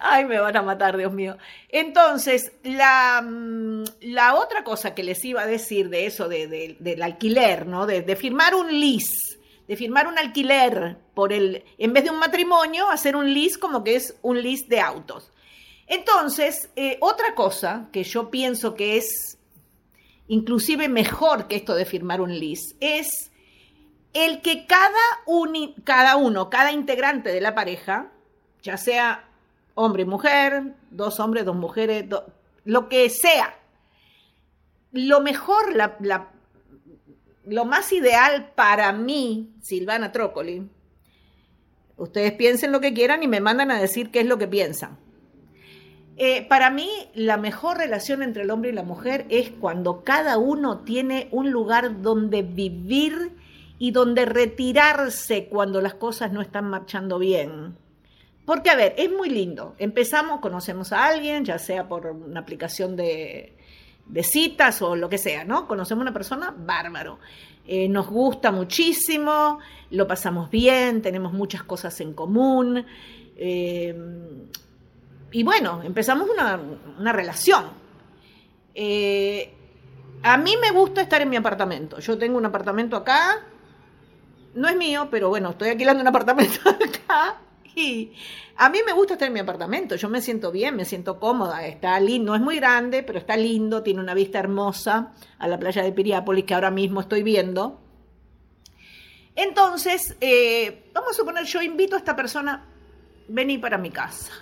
Ay, 0.00 0.24
me 0.24 0.38
van 0.38 0.56
a 0.56 0.62
matar, 0.62 0.96
Dios 0.96 1.12
mío. 1.12 1.36
Entonces, 1.68 2.52
la, 2.62 3.22
mm, 3.22 3.84
la 4.02 4.34
otra 4.34 4.64
cosa 4.64 4.94
que 4.94 5.02
les 5.02 5.24
iba 5.24 5.42
a 5.42 5.46
decir 5.46 5.88
de 5.88 6.06
eso, 6.06 6.28
de, 6.28 6.76
del 6.78 7.02
alquiler, 7.02 7.66
¿no? 7.66 7.86
De, 7.86 8.16
firmar 8.16 8.54
un 8.54 8.68
lease, 8.80 9.38
de 9.66 9.76
firmar 9.76 10.06
un 10.06 10.18
alquiler 10.18 10.98
por 11.14 11.32
el, 11.32 11.64
en 11.78 11.92
vez 11.92 12.04
de 12.04 12.10
un 12.10 12.18
matrimonio, 12.18 12.90
hacer 12.90 13.16
un 13.16 13.32
lease 13.32 13.58
como 13.58 13.84
que 13.84 13.96
es 13.96 14.16
un 14.22 14.42
lease 14.42 14.66
de 14.68 14.80
autos. 14.80 15.32
Entonces, 15.88 16.68
eh, 16.76 16.98
otra 17.00 17.34
cosa 17.34 17.88
que 17.92 18.04
yo 18.04 18.30
pienso 18.30 18.74
que 18.74 18.98
es 18.98 19.38
inclusive 20.28 20.88
mejor 20.88 21.48
que 21.48 21.56
esto 21.56 21.74
de 21.74 21.86
firmar 21.86 22.20
un 22.20 22.38
lease 22.38 22.76
es 22.80 23.30
el 24.12 24.42
que 24.42 24.66
cada, 24.66 24.92
cada 25.84 26.16
uno, 26.16 26.50
cada 26.50 26.72
integrante 26.72 27.30
de 27.30 27.40
la 27.40 27.54
pareja, 27.54 28.10
ya 28.62 28.76
sea 28.76 29.24
hombre 29.74 30.02
y 30.02 30.06
mujer, 30.06 30.74
dos 30.90 31.20
hombres, 31.20 31.44
dos 31.44 31.56
mujeres, 31.56 32.04
lo 32.64 32.88
que 32.88 33.08
sea. 33.08 33.54
Lo 34.92 35.20
mejor, 35.20 35.74
lo 37.44 37.64
más 37.64 37.92
ideal 37.92 38.52
para 38.54 38.92
mí, 38.92 39.54
Silvana 39.62 40.12
Trócoli, 40.12 40.68
ustedes 41.96 42.32
piensen 42.32 42.72
lo 42.72 42.80
que 42.80 42.94
quieran 42.94 43.22
y 43.22 43.28
me 43.28 43.40
mandan 43.40 43.70
a 43.70 43.80
decir 43.80 44.10
qué 44.10 44.20
es 44.20 44.26
lo 44.26 44.38
que 44.38 44.48
piensan. 44.48 44.98
Eh, 46.20 46.44
para 46.48 46.68
mí, 46.70 46.90
la 47.14 47.36
mejor 47.36 47.78
relación 47.78 48.24
entre 48.24 48.42
el 48.42 48.50
hombre 48.50 48.70
y 48.70 48.72
la 48.72 48.82
mujer 48.82 49.24
es 49.28 49.50
cuando 49.50 50.02
cada 50.02 50.36
uno 50.36 50.80
tiene 50.80 51.28
un 51.30 51.52
lugar 51.52 52.02
donde 52.02 52.42
vivir 52.42 53.30
y 53.78 53.92
donde 53.92 54.24
retirarse 54.24 55.46
cuando 55.46 55.80
las 55.80 55.94
cosas 55.94 56.32
no 56.32 56.40
están 56.40 56.64
marchando 56.64 57.20
bien. 57.20 57.76
Porque, 58.44 58.68
a 58.68 58.74
ver, 58.74 58.94
es 58.98 59.12
muy 59.12 59.30
lindo. 59.30 59.76
Empezamos, 59.78 60.40
conocemos 60.40 60.92
a 60.92 61.06
alguien, 61.06 61.44
ya 61.44 61.56
sea 61.56 61.86
por 61.86 62.06
una 62.06 62.40
aplicación 62.40 62.96
de, 62.96 63.54
citas 64.22 64.82
o 64.82 64.96
lo 64.96 65.08
que 65.08 65.18
sea, 65.18 65.44
¿no? 65.44 65.68
Conocemos 65.68 66.02
a 66.02 66.06
una 66.06 66.12
persona, 66.12 66.52
bárbaro. 66.58 67.20
Eh, 67.64 67.88
nos 67.88 68.08
gusta 68.08 68.50
muchísimo, 68.50 69.60
lo 69.92 70.08
pasamos 70.08 70.50
bien, 70.50 71.00
tenemos 71.00 71.32
muchas 71.32 71.62
cosas 71.62 72.00
en 72.00 72.12
común. 72.12 72.84
Eh, 73.36 73.94
y 75.32 75.42
bueno, 75.42 75.82
empezamos 75.82 76.28
una, 76.30 77.12
relación. 77.12 77.66
Eh, 78.74 79.54
a 80.22 80.36
mí 80.36 80.56
me 80.60 80.70
gusta 80.70 81.00
estar 81.00 81.20
en 81.22 81.28
mi 81.28 81.36
apartamento. 81.36 81.98
Yo 81.98 82.16
tengo 82.18 82.38
un 82.38 82.46
apartamento 82.46 82.96
acá. 82.96 83.44
No 84.54 84.68
es 84.68 84.76
mío, 84.76 85.08
pero 85.10 85.28
bueno, 85.28 85.50
estoy 85.50 85.70
alquilando 85.70 86.00
un 86.00 86.08
apartamento 86.08 86.60
acá 86.70 87.38
a 88.56 88.68
mí 88.70 88.78
me 88.84 88.92
gusta 88.92 89.14
estar 89.14 89.28
en 89.28 89.34
mi 89.34 89.40
apartamento, 89.40 89.94
yo 89.96 90.08
me 90.08 90.20
siento 90.20 90.50
bien, 90.50 90.74
me 90.76 90.84
siento 90.84 91.20
cómoda, 91.20 91.66
está 91.66 91.98
lindo, 92.00 92.32
no 92.32 92.36
es 92.36 92.42
muy 92.42 92.56
grande, 92.56 93.02
pero 93.02 93.18
está 93.18 93.36
lindo, 93.36 93.82
tiene 93.82 94.00
una 94.00 94.14
vista 94.14 94.38
hermosa 94.38 95.12
a 95.38 95.48
la 95.48 95.58
playa 95.58 95.82
de 95.82 95.92
Piriápolis 95.92 96.44
que 96.44 96.54
ahora 96.54 96.70
mismo 96.70 97.00
estoy 97.00 97.22
viendo. 97.22 97.80
Entonces, 99.36 100.16
eh, 100.20 100.90
vamos 100.92 101.12
a 101.12 101.14
suponer, 101.14 101.44
yo 101.44 101.62
invito 101.62 101.94
a 101.94 101.98
esta 101.98 102.16
persona, 102.16 102.64
vení 103.28 103.58
para 103.58 103.78
mi 103.78 103.90
casa, 103.90 104.32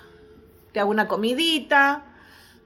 te 0.77 0.81
hago 0.81 0.91
una 0.91 1.09
comidita, 1.09 2.05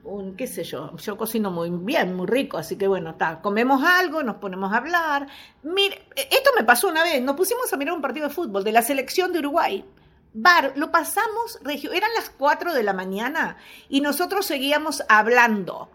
un, 0.03 0.35
qué 0.35 0.49
sé 0.49 0.65
yo, 0.65 0.97
yo 0.97 1.17
cocino 1.17 1.53
muy 1.53 1.71
bien, 1.71 2.17
muy 2.17 2.27
rico, 2.27 2.59
así 2.59 2.75
que 2.75 2.89
bueno, 2.89 3.11
está, 3.11 3.41
comemos 3.41 3.85
algo, 3.85 4.25
nos 4.25 4.35
ponemos 4.39 4.73
a 4.73 4.79
hablar. 4.79 5.29
Mire, 5.63 6.09
esto 6.17 6.51
me 6.59 6.65
pasó 6.65 6.89
una 6.89 7.05
vez, 7.05 7.23
nos 7.23 7.37
pusimos 7.37 7.73
a 7.73 7.77
mirar 7.77 7.95
un 7.95 8.03
partido 8.03 8.27
de 8.27 8.35
fútbol 8.35 8.65
de 8.65 8.73
la 8.73 8.83
selección 8.83 9.33
de 9.33 9.39
Uruguay 9.39 9.85
bar, 10.33 10.73
lo 10.75 10.91
pasamos, 10.91 11.61
regio, 11.63 11.93
eran 11.93 12.11
las 12.17 12.31
4 12.31 12.75
de 12.75 12.83
la 12.83 12.93
mañana 12.93 13.59
y 13.89 14.01
nosotros 14.01 14.45
seguíamos 14.45 15.05
hablando. 15.09 15.93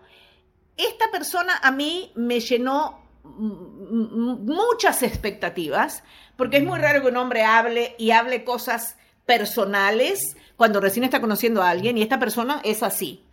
Esta 0.78 1.12
persona 1.12 1.60
a 1.62 1.72
mí 1.72 2.14
me 2.16 2.40
llenó 2.40 3.02
muchas 3.26 5.04
expectativas, 5.04 6.02
porque 6.38 6.58
es 6.58 6.64
muy 6.64 6.80
raro 6.80 7.02
que 7.02 7.10
un 7.10 7.18
hombre 7.18 7.44
hable 7.44 7.94
y 7.98 8.12
hable 8.12 8.46
cosas 8.46 8.96
personales 9.26 10.36
cuando 10.56 10.80
recién 10.80 11.04
está 11.04 11.20
conociendo 11.20 11.62
a 11.62 11.70
alguien 11.70 11.98
y 11.98 12.02
esta 12.02 12.20
persona 12.20 12.62
es 12.64 12.84
así. 12.84 13.24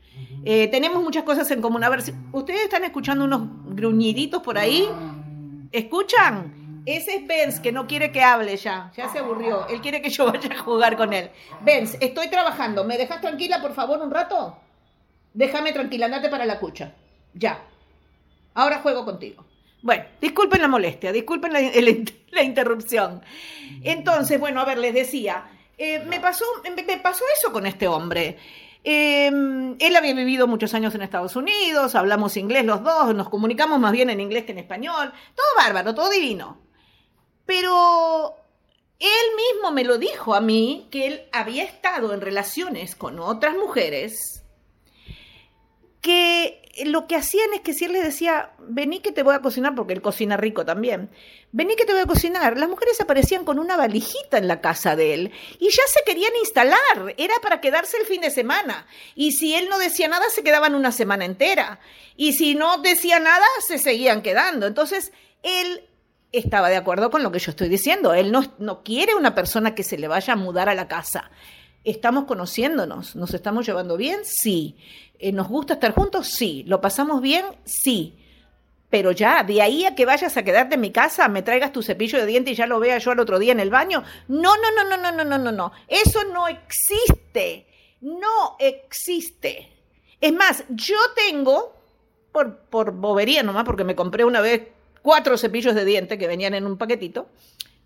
Eh, 0.44 0.68
tenemos 0.68 1.02
muchas 1.02 1.24
cosas 1.24 1.50
en 1.50 1.62
común. 1.62 1.84
A 1.84 1.88
ver, 1.88 2.02
si 2.02 2.12
ustedes 2.32 2.62
están 2.62 2.84
escuchando 2.84 3.24
unos 3.24 3.42
gruñiditos 3.66 4.42
por 4.42 4.58
ahí. 4.58 4.88
¿Escuchan? 5.70 6.82
Ese 6.84 7.14
es 7.16 7.26
Benz, 7.26 7.60
que 7.60 7.70
no 7.70 7.86
quiere 7.86 8.10
que 8.10 8.22
hable 8.22 8.56
ya. 8.56 8.90
Ya 8.96 9.08
se 9.08 9.20
aburrió. 9.20 9.66
Él 9.68 9.80
quiere 9.80 10.02
que 10.02 10.10
yo 10.10 10.26
vaya 10.26 10.50
a 10.52 10.58
jugar 10.58 10.96
con 10.96 11.12
él. 11.12 11.30
Benz, 11.62 11.96
estoy 12.00 12.28
trabajando. 12.28 12.84
¿Me 12.84 12.98
dejas 12.98 13.20
tranquila, 13.20 13.62
por 13.62 13.72
favor, 13.72 14.00
un 14.00 14.10
rato? 14.10 14.56
Déjame 15.32 15.72
tranquila, 15.72 16.06
andate 16.06 16.28
para 16.28 16.44
la 16.44 16.58
cucha. 16.58 16.92
Ya. 17.34 17.62
Ahora 18.54 18.80
juego 18.80 19.04
contigo. 19.04 19.44
Bueno, 19.80 20.04
disculpen 20.20 20.60
la 20.60 20.68
molestia, 20.68 21.12
disculpen 21.12 21.52
la, 21.52 21.60
la 22.30 22.42
interrupción. 22.42 23.22
Entonces, 23.82 24.38
bueno, 24.38 24.60
a 24.60 24.64
ver, 24.64 24.78
les 24.78 24.92
decía, 24.92 25.44
eh, 25.78 26.00
me, 26.00 26.20
pasó, 26.20 26.44
me 26.64 26.98
pasó 26.98 27.24
eso 27.38 27.52
con 27.52 27.66
este 27.66 27.88
hombre. 27.88 28.38
Em, 28.84 29.76
él 29.78 29.96
había 29.96 30.14
vivido 30.14 30.46
muchos 30.48 30.74
años 30.74 30.94
en 30.94 31.02
Estados 31.02 31.36
Unidos, 31.36 31.94
hablamos 31.94 32.36
inglés 32.36 32.64
los 32.64 32.82
dos, 32.82 33.14
nos 33.14 33.28
comunicamos 33.28 33.78
más 33.78 33.92
bien 33.92 34.10
en 34.10 34.20
inglés 34.20 34.44
que 34.44 34.52
en 34.52 34.58
español, 34.58 35.12
todo 35.34 35.46
bárbaro, 35.56 35.94
todo 35.94 36.10
divino. 36.10 36.60
Pero 37.46 38.34
él 38.98 39.08
mismo 39.36 39.70
me 39.70 39.84
lo 39.84 39.98
dijo 39.98 40.34
a 40.34 40.40
mí 40.40 40.88
que 40.90 41.06
él 41.06 41.22
había 41.32 41.64
estado 41.64 42.12
en 42.12 42.20
relaciones 42.20 42.96
con 42.96 43.20
otras 43.20 43.54
mujeres 43.54 44.44
que 46.00 46.61
lo 46.84 47.06
que 47.06 47.16
hacían 47.16 47.52
es 47.54 47.60
que 47.60 47.74
si 47.74 47.84
él 47.84 47.92
les 47.92 48.02
decía, 48.02 48.50
vení 48.58 49.00
que 49.00 49.12
te 49.12 49.22
voy 49.22 49.34
a 49.34 49.40
cocinar, 49.40 49.74
porque 49.74 49.92
él 49.92 50.00
cocina 50.00 50.36
rico 50.36 50.64
también, 50.64 51.10
vení 51.52 51.76
que 51.76 51.84
te 51.84 51.92
voy 51.92 52.00
a 52.00 52.06
cocinar, 52.06 52.56
las 52.56 52.68
mujeres 52.68 53.00
aparecían 53.00 53.44
con 53.44 53.58
una 53.58 53.76
valijita 53.76 54.38
en 54.38 54.48
la 54.48 54.60
casa 54.60 54.96
de 54.96 55.12
él 55.12 55.32
y 55.58 55.66
ya 55.66 55.82
se 55.86 56.02
querían 56.06 56.32
instalar, 56.40 57.14
era 57.18 57.34
para 57.42 57.60
quedarse 57.60 57.98
el 57.98 58.06
fin 58.06 58.22
de 58.22 58.30
semana. 58.30 58.86
Y 59.14 59.32
si 59.32 59.54
él 59.54 59.68
no 59.68 59.78
decía 59.78 60.08
nada, 60.08 60.24
se 60.30 60.42
quedaban 60.42 60.74
una 60.74 60.92
semana 60.92 61.26
entera. 61.26 61.78
Y 62.16 62.32
si 62.32 62.54
no 62.54 62.78
decía 62.78 63.18
nada, 63.18 63.46
se 63.66 63.78
seguían 63.78 64.22
quedando. 64.22 64.66
Entonces, 64.66 65.12
él 65.42 65.84
estaba 66.32 66.70
de 66.70 66.76
acuerdo 66.76 67.10
con 67.10 67.22
lo 67.22 67.30
que 67.30 67.38
yo 67.38 67.50
estoy 67.50 67.68
diciendo. 67.68 68.14
Él 68.14 68.32
no, 68.32 68.54
no 68.58 68.82
quiere 68.82 69.14
una 69.14 69.34
persona 69.34 69.74
que 69.74 69.82
se 69.82 69.98
le 69.98 70.08
vaya 70.08 70.32
a 70.32 70.36
mudar 70.36 70.68
a 70.68 70.74
la 70.74 70.88
casa. 70.88 71.30
¿Estamos 71.84 72.24
conociéndonos? 72.24 73.16
¿Nos 73.16 73.34
estamos 73.34 73.66
llevando 73.66 73.96
bien? 73.96 74.20
Sí. 74.24 74.76
Eh, 75.18 75.32
¿Nos 75.32 75.48
gusta 75.48 75.74
estar 75.74 75.92
juntos? 75.94 76.28
Sí. 76.28 76.64
¿Lo 76.66 76.80
pasamos 76.80 77.20
bien? 77.20 77.44
Sí. 77.64 78.16
Pero 78.88 79.10
ya, 79.10 79.42
de 79.42 79.62
ahí 79.62 79.84
a 79.84 79.94
que 79.94 80.04
vayas 80.04 80.36
a 80.36 80.42
quedarte 80.42 80.74
en 80.74 80.82
mi 80.82 80.92
casa, 80.92 81.26
me 81.28 81.42
traigas 81.42 81.72
tu 81.72 81.82
cepillo 81.82 82.18
de 82.18 82.26
dientes 82.26 82.52
y 82.52 82.56
ya 82.56 82.66
lo 82.66 82.78
vea 82.78 82.98
yo 82.98 83.10
al 83.10 83.20
otro 83.20 83.38
día 83.38 83.52
en 83.52 83.60
el 83.60 83.70
baño. 83.70 84.04
No, 84.28 84.54
no, 84.56 84.70
no, 84.76 84.84
no, 84.84 84.96
no, 84.96 85.12
no, 85.12 85.24
no, 85.24 85.38
no, 85.38 85.50
no. 85.50 85.72
Eso 85.88 86.24
no 86.24 86.46
existe. 86.46 87.66
No 88.02 88.56
existe. 88.58 89.72
Es 90.20 90.32
más, 90.32 90.64
yo 90.68 90.98
tengo, 91.16 91.74
por, 92.30 92.58
por 92.66 92.92
bobería 92.92 93.42
nomás, 93.42 93.64
porque 93.64 93.82
me 93.82 93.96
compré 93.96 94.24
una 94.24 94.40
vez 94.40 94.68
cuatro 95.00 95.36
cepillos 95.38 95.74
de 95.74 95.84
dientes 95.84 96.18
que 96.18 96.26
venían 96.28 96.54
en 96.54 96.66
un 96.66 96.78
paquetito. 96.78 97.28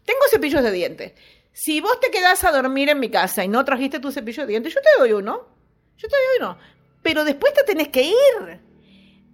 Tengo 0.04 0.20
cepillos 0.30 0.62
de 0.62 0.70
dientes. 0.70 1.12
Si 1.58 1.80
vos 1.80 1.98
te 2.00 2.10
quedás 2.10 2.44
a 2.44 2.52
dormir 2.52 2.90
en 2.90 3.00
mi 3.00 3.08
casa 3.08 3.42
y 3.42 3.48
no 3.48 3.64
trajiste 3.64 3.98
tu 3.98 4.12
cepillo 4.12 4.42
de 4.42 4.48
dientes, 4.48 4.74
yo 4.74 4.82
te 4.82 4.90
doy 4.98 5.12
uno. 5.12 5.48
Yo 5.96 6.06
te 6.06 6.14
doy 6.14 6.36
uno. 6.38 6.58
Pero 7.00 7.24
después 7.24 7.54
te 7.54 7.62
tenés 7.62 7.88
que 7.88 8.02
ir. 8.02 8.60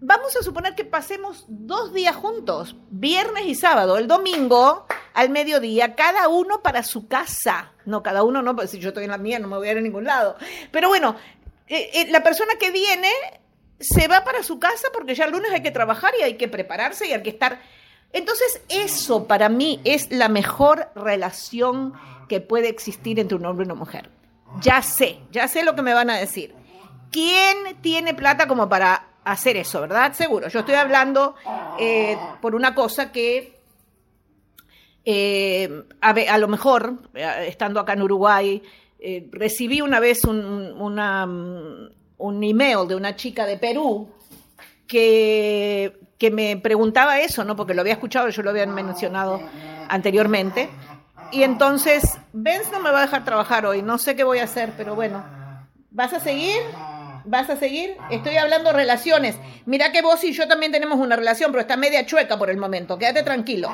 Vamos 0.01 0.37
a 0.37 0.43
suponer 0.45 0.77
que 0.77 0.85
pasemos 0.85 1.45
dos 1.49 1.93
días 1.93 2.15
juntos, 2.15 2.77
viernes 2.91 3.47
y 3.47 3.57
sábado. 3.57 3.99
El 3.99 4.07
domingo, 4.07 4.87
al 5.15 5.31
mediodía, 5.31 5.97
cada 5.97 6.29
uno 6.29 6.63
para 6.63 6.85
su 6.85 7.09
casa. 7.09 7.73
No, 7.87 8.05
cada 8.05 8.23
uno 8.23 8.41
no, 8.41 8.55
porque 8.55 8.69
si 8.69 8.79
yo 8.79 8.91
estoy 8.91 9.03
en 9.03 9.11
la 9.11 9.19
mía 9.19 9.41
no 9.41 9.49
me 9.49 9.57
voy 9.57 9.67
a 9.67 9.73
ir 9.73 9.79
a 9.79 9.81
ningún 9.81 10.05
lado. 10.05 10.37
Pero 10.71 10.87
bueno, 10.87 11.17
eh, 11.67 11.91
eh, 11.93 12.07
la 12.13 12.23
persona 12.23 12.55
que 12.55 12.71
viene 12.71 13.11
se 13.81 14.07
va 14.07 14.23
para 14.23 14.45
su 14.45 14.61
casa 14.61 14.87
porque 14.95 15.17
ya 15.17 15.25
el 15.25 15.33
lunes 15.33 15.51
hay 15.51 15.63
que 15.65 15.73
trabajar 15.73 16.13
y 16.21 16.23
hay 16.23 16.37
que 16.37 16.47
prepararse 16.47 17.09
y 17.09 17.15
hay 17.15 17.23
que 17.25 17.31
estar 17.31 17.61
entonces, 18.13 18.61
eso 18.69 19.27
para 19.27 19.49
mí 19.49 19.81
es 19.85 20.11
la 20.11 20.29
mejor 20.29 20.89
relación 20.95 21.95
que 22.29 22.41
puede 22.41 22.69
existir 22.69 23.19
entre 23.19 23.37
un 23.37 23.47
hombre 23.47 23.65
y 23.65 23.67
una 23.67 23.75
mujer. 23.75 24.11
Ya 24.61 24.83
sé, 24.83 25.19
ya 25.31 25.49
sé 25.49 25.65
lo 25.65 25.75
que 25.75 25.83
me 25.83 25.95
van 25.95 26.11
a 26.11 26.19
decir. 26.19 26.55
¿Quién 27.11 27.57
tiene 27.81 28.15
plata 28.15 28.47
como 28.47 28.69
para 28.69 29.09
hacer 29.25 29.57
eso, 29.57 29.81
verdad? 29.81 30.13
Seguro. 30.13 30.49
Yo 30.49 30.61
estoy 30.61 30.75
hablando 30.75 31.35
eh, 31.79 32.19
por 32.41 32.55
una 32.55 32.75
cosa 32.75 33.13
que 33.13 33.61
eh, 35.05 35.85
a, 36.01 36.39
lo 36.39 36.49
mejor, 36.49 36.95
eh, 37.15 37.47
estando 37.49 37.81
acá 37.81 37.95
en 37.95 38.03
Uruguay, 38.03 38.63
recibí 39.33 39.81
una 39.81 39.99
vez 39.99 40.25
un, 40.25 40.45
una, 40.81 41.25
un 41.25 42.45
email 42.45 42.87
de 42.87 42.95
una 42.95 43.17
chica 43.17 43.47
de 43.47 43.57
Perú 43.57 44.09
que 44.93 45.99
que 46.23 46.31
me 46.31 46.57
preguntaba 46.57 47.19
eso, 47.19 47.43
¿no? 47.43 47.57
Porque 47.57 47.75
lo 47.75 47.81
había 47.81 47.95
escuchado, 47.95 48.29
yo 48.29 48.43
lo 48.45 48.51
había 48.51 48.65
mencionado 48.65 49.41
anteriormente. 49.89 50.71
Y 51.33 51.43
entonces, 51.43 52.17
Benz 52.33 52.71
no 52.71 52.79
me 52.79 52.93
va 52.93 53.01
a 53.01 53.03
dejar 53.03 53.25
trabajar 53.25 53.67
hoy, 53.67 53.83
no 53.83 53.99
sé 53.99 54.15
qué 54.15 54.23
voy 54.23 54.39
a 54.39 54.45
hacer, 54.45 54.73
pero 54.77 54.95
bueno. 54.95 55.25
¿Vas 55.91 56.13
a 56.13 56.21
seguir? 56.21 56.61
¿Vas 57.25 57.51
a 57.51 57.57
seguir? 57.57 57.97
Estoy 58.09 58.37
hablando 58.37 58.73
relaciones. 58.73 59.37
Mira 59.67 59.91
que 59.91 60.01
vos 60.01 60.23
y 60.23 60.33
yo 60.33 60.47
también 60.47 60.71
tenemos 60.71 61.01
una 61.01 61.17
relación, 61.17 61.51
pero 61.51 61.63
está 61.63 61.77
media 61.77 62.07
chueca 62.07 62.39
por 62.39 62.51
el 62.51 62.57
momento. 62.57 62.97
Quédate 62.97 63.25
tranquilo. 63.25 63.69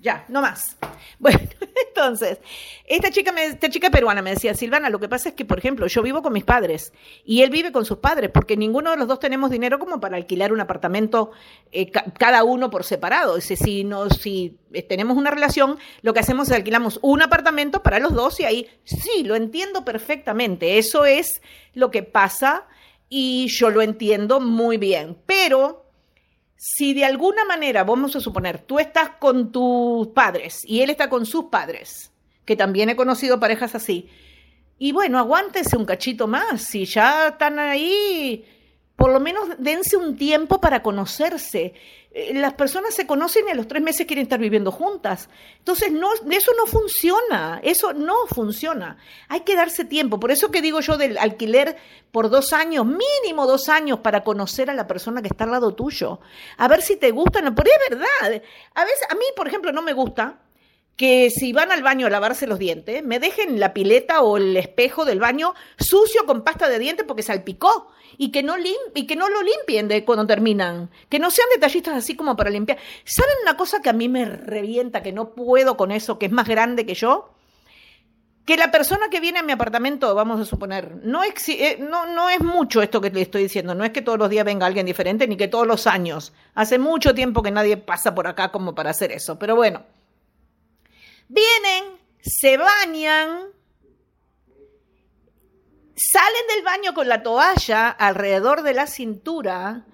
Ya, 0.00 0.24
no 0.28 0.40
más. 0.40 0.76
Bueno, 1.18 1.40
entonces, 1.86 2.38
esta 2.84 3.10
chica, 3.10 3.32
me, 3.32 3.44
esta 3.44 3.68
chica 3.68 3.90
peruana 3.90 4.22
me 4.22 4.30
decía, 4.30 4.54
Silvana, 4.54 4.90
lo 4.90 4.98
que 4.98 5.08
pasa 5.08 5.30
es 5.30 5.34
que, 5.34 5.44
por 5.44 5.58
ejemplo, 5.58 5.86
yo 5.86 6.02
vivo 6.02 6.22
con 6.22 6.32
mis 6.32 6.44
padres 6.44 6.92
y 7.24 7.42
él 7.42 7.50
vive 7.50 7.72
con 7.72 7.84
sus 7.84 7.98
padres, 7.98 8.30
porque 8.32 8.56
ninguno 8.56 8.90
de 8.90 8.96
los 8.96 9.08
dos 9.08 9.20
tenemos 9.20 9.50
dinero 9.50 9.78
como 9.78 10.00
para 10.00 10.16
alquilar 10.16 10.52
un 10.52 10.60
apartamento 10.60 11.32
eh, 11.72 11.90
cada 11.90 12.44
uno 12.44 12.70
por 12.70 12.84
separado. 12.84 13.36
Dice, 13.36 13.56
si, 13.56 13.84
no, 13.84 14.10
si 14.10 14.58
eh, 14.72 14.82
tenemos 14.82 15.16
una 15.16 15.30
relación, 15.30 15.78
lo 16.02 16.14
que 16.14 16.20
hacemos 16.20 16.48
es 16.48 16.56
alquilamos 16.56 16.98
un 17.02 17.22
apartamento 17.22 17.82
para 17.82 17.98
los 17.98 18.14
dos 18.14 18.40
y 18.40 18.44
ahí, 18.44 18.68
sí, 18.84 19.24
lo 19.24 19.36
entiendo 19.36 19.84
perfectamente. 19.84 20.78
Eso 20.78 21.04
es 21.04 21.40
lo 21.74 21.90
que 21.90 22.02
pasa 22.02 22.66
y 23.08 23.48
yo 23.48 23.70
lo 23.70 23.82
entiendo 23.82 24.40
muy 24.40 24.76
bien. 24.76 25.18
Pero 25.26 25.87
si 26.58 26.92
de 26.92 27.04
alguna 27.04 27.44
manera, 27.44 27.84
vamos 27.84 28.16
a 28.16 28.20
suponer, 28.20 28.58
tú 28.58 28.80
estás 28.80 29.10
con 29.20 29.52
tus 29.52 30.08
padres 30.08 30.60
y 30.64 30.80
él 30.80 30.90
está 30.90 31.08
con 31.08 31.24
sus 31.24 31.44
padres, 31.44 32.12
que 32.44 32.56
también 32.56 32.88
he 32.88 32.96
conocido 32.96 33.38
parejas 33.38 33.76
así, 33.76 34.10
y 34.76 34.90
bueno, 34.90 35.18
aguántese 35.18 35.76
un 35.76 35.84
cachito 35.84 36.26
más, 36.26 36.62
si 36.62 36.84
ya 36.84 37.28
están 37.28 37.60
ahí, 37.60 38.44
por 38.96 39.12
lo 39.12 39.20
menos 39.20 39.50
dense 39.58 39.96
un 39.96 40.16
tiempo 40.16 40.60
para 40.60 40.82
conocerse. 40.82 41.74
Eh, 42.18 42.34
las 42.34 42.54
personas 42.54 42.94
se 42.94 43.06
conocen 43.06 43.46
y 43.46 43.52
a 43.52 43.54
los 43.54 43.68
tres 43.68 43.80
meses 43.80 44.04
quieren 44.04 44.24
estar 44.24 44.40
viviendo 44.40 44.72
juntas. 44.72 45.28
Entonces, 45.58 45.92
no, 45.92 46.12
eso 46.14 46.50
no 46.56 46.66
funciona, 46.66 47.60
eso 47.62 47.92
no 47.92 48.26
funciona. 48.26 48.96
Hay 49.28 49.42
que 49.42 49.54
darse 49.54 49.84
tiempo. 49.84 50.18
Por 50.18 50.32
eso 50.32 50.50
que 50.50 50.60
digo 50.60 50.80
yo 50.80 50.96
del 50.96 51.16
alquiler 51.16 51.76
por 52.10 52.28
dos 52.28 52.52
años, 52.52 52.84
mínimo 52.86 53.46
dos 53.46 53.68
años, 53.68 54.00
para 54.00 54.24
conocer 54.24 54.68
a 54.68 54.74
la 54.74 54.88
persona 54.88 55.22
que 55.22 55.28
está 55.28 55.44
al 55.44 55.52
lado 55.52 55.74
tuyo. 55.76 56.18
A 56.56 56.66
ver 56.66 56.82
si 56.82 56.96
te 56.96 57.12
gusta. 57.12 57.40
No, 57.40 57.54
pero 57.54 57.70
es 57.70 57.90
verdad. 57.90 58.42
A 58.74 58.84
veces, 58.84 59.06
a 59.08 59.14
mí, 59.14 59.24
por 59.36 59.46
ejemplo, 59.46 59.70
no 59.70 59.82
me 59.82 59.92
gusta 59.92 60.38
que 60.98 61.30
si 61.30 61.52
van 61.52 61.70
al 61.70 61.84
baño 61.84 62.08
a 62.08 62.10
lavarse 62.10 62.48
los 62.48 62.58
dientes, 62.58 63.04
me 63.04 63.20
dejen 63.20 63.60
la 63.60 63.72
pileta 63.72 64.20
o 64.20 64.36
el 64.36 64.56
espejo 64.56 65.04
del 65.04 65.20
baño 65.20 65.54
sucio 65.78 66.26
con 66.26 66.42
pasta 66.42 66.68
de 66.68 66.80
dientes 66.80 67.06
porque 67.06 67.22
salpicó 67.22 67.92
y 68.16 68.32
que 68.32 68.42
no, 68.42 68.56
lo 68.56 69.42
limpien 69.42 69.86
de 69.86 70.04
cuando 70.04 70.26
terminan, 70.26 70.90
que 71.08 71.20
no 71.20 71.30
sean 71.30 71.48
detallistas 71.54 71.94
así 71.94 72.16
como 72.16 72.34
para 72.34 72.50
limpiar. 72.50 72.78
¿Saben 73.04 73.36
una 73.44 73.56
cosa 73.56 73.80
que 73.80 73.90
a 73.90 73.92
mí 73.92 74.08
me 74.08 74.24
revienta, 74.24 75.00
que 75.00 75.12
no 75.12 75.36
puedo 75.36 75.76
con 75.76 75.92
eso, 75.92 76.18
que 76.18 76.26
es 76.26 76.32
más 76.32 76.48
grande 76.48 76.84
que 76.84 76.94
yo? 76.94 77.32
Que 78.44 78.56
la 78.56 78.72
persona 78.72 79.08
que 79.08 79.20
viene 79.20 79.38
a 79.38 79.44
mi 79.44 79.52
apartamento, 79.52 80.12
vamos 80.16 80.40
a 80.40 80.46
suponer, 80.46 80.96
no, 81.04 81.22
eh, 81.22 81.78
no 81.78 82.28
es 82.28 82.40
mucho 82.40 82.82
esto 82.82 83.00
que 83.00 83.10
le 83.10 83.22
estoy 83.22 83.44
diciendo, 83.44 83.76
no 83.76 83.84
es 83.84 83.92
que 83.92 84.02
todos 84.02 84.18
los 84.18 84.30
días 84.30 84.44
venga 84.44 84.66
alguien 84.66 84.86
diferente, 84.86 85.28
ni 85.28 85.36
que 85.36 85.46
todos 85.46 85.66
los 85.66 85.86
años. 85.86 86.32
Hace 86.56 86.80
mucho 86.80 87.14
tiempo 87.14 87.40
que 87.40 87.52
nadie 87.52 87.76
pasa 87.76 88.16
por 88.16 88.26
acá 88.26 88.50
como 88.50 88.74
para 88.74 88.90
hacer 88.90 89.12
eso, 89.12 89.38
pero 89.38 89.54
bueno 89.54 89.97
Vienen, 91.28 92.00
se 92.20 92.56
bañan, 92.56 93.52
salen 95.94 96.46
del 96.54 96.64
baño 96.64 96.94
con 96.94 97.06
la 97.06 97.22
toalla 97.22 97.90
alrededor 97.90 98.62
de 98.62 98.72
la 98.72 98.86
cintura, 98.86 99.84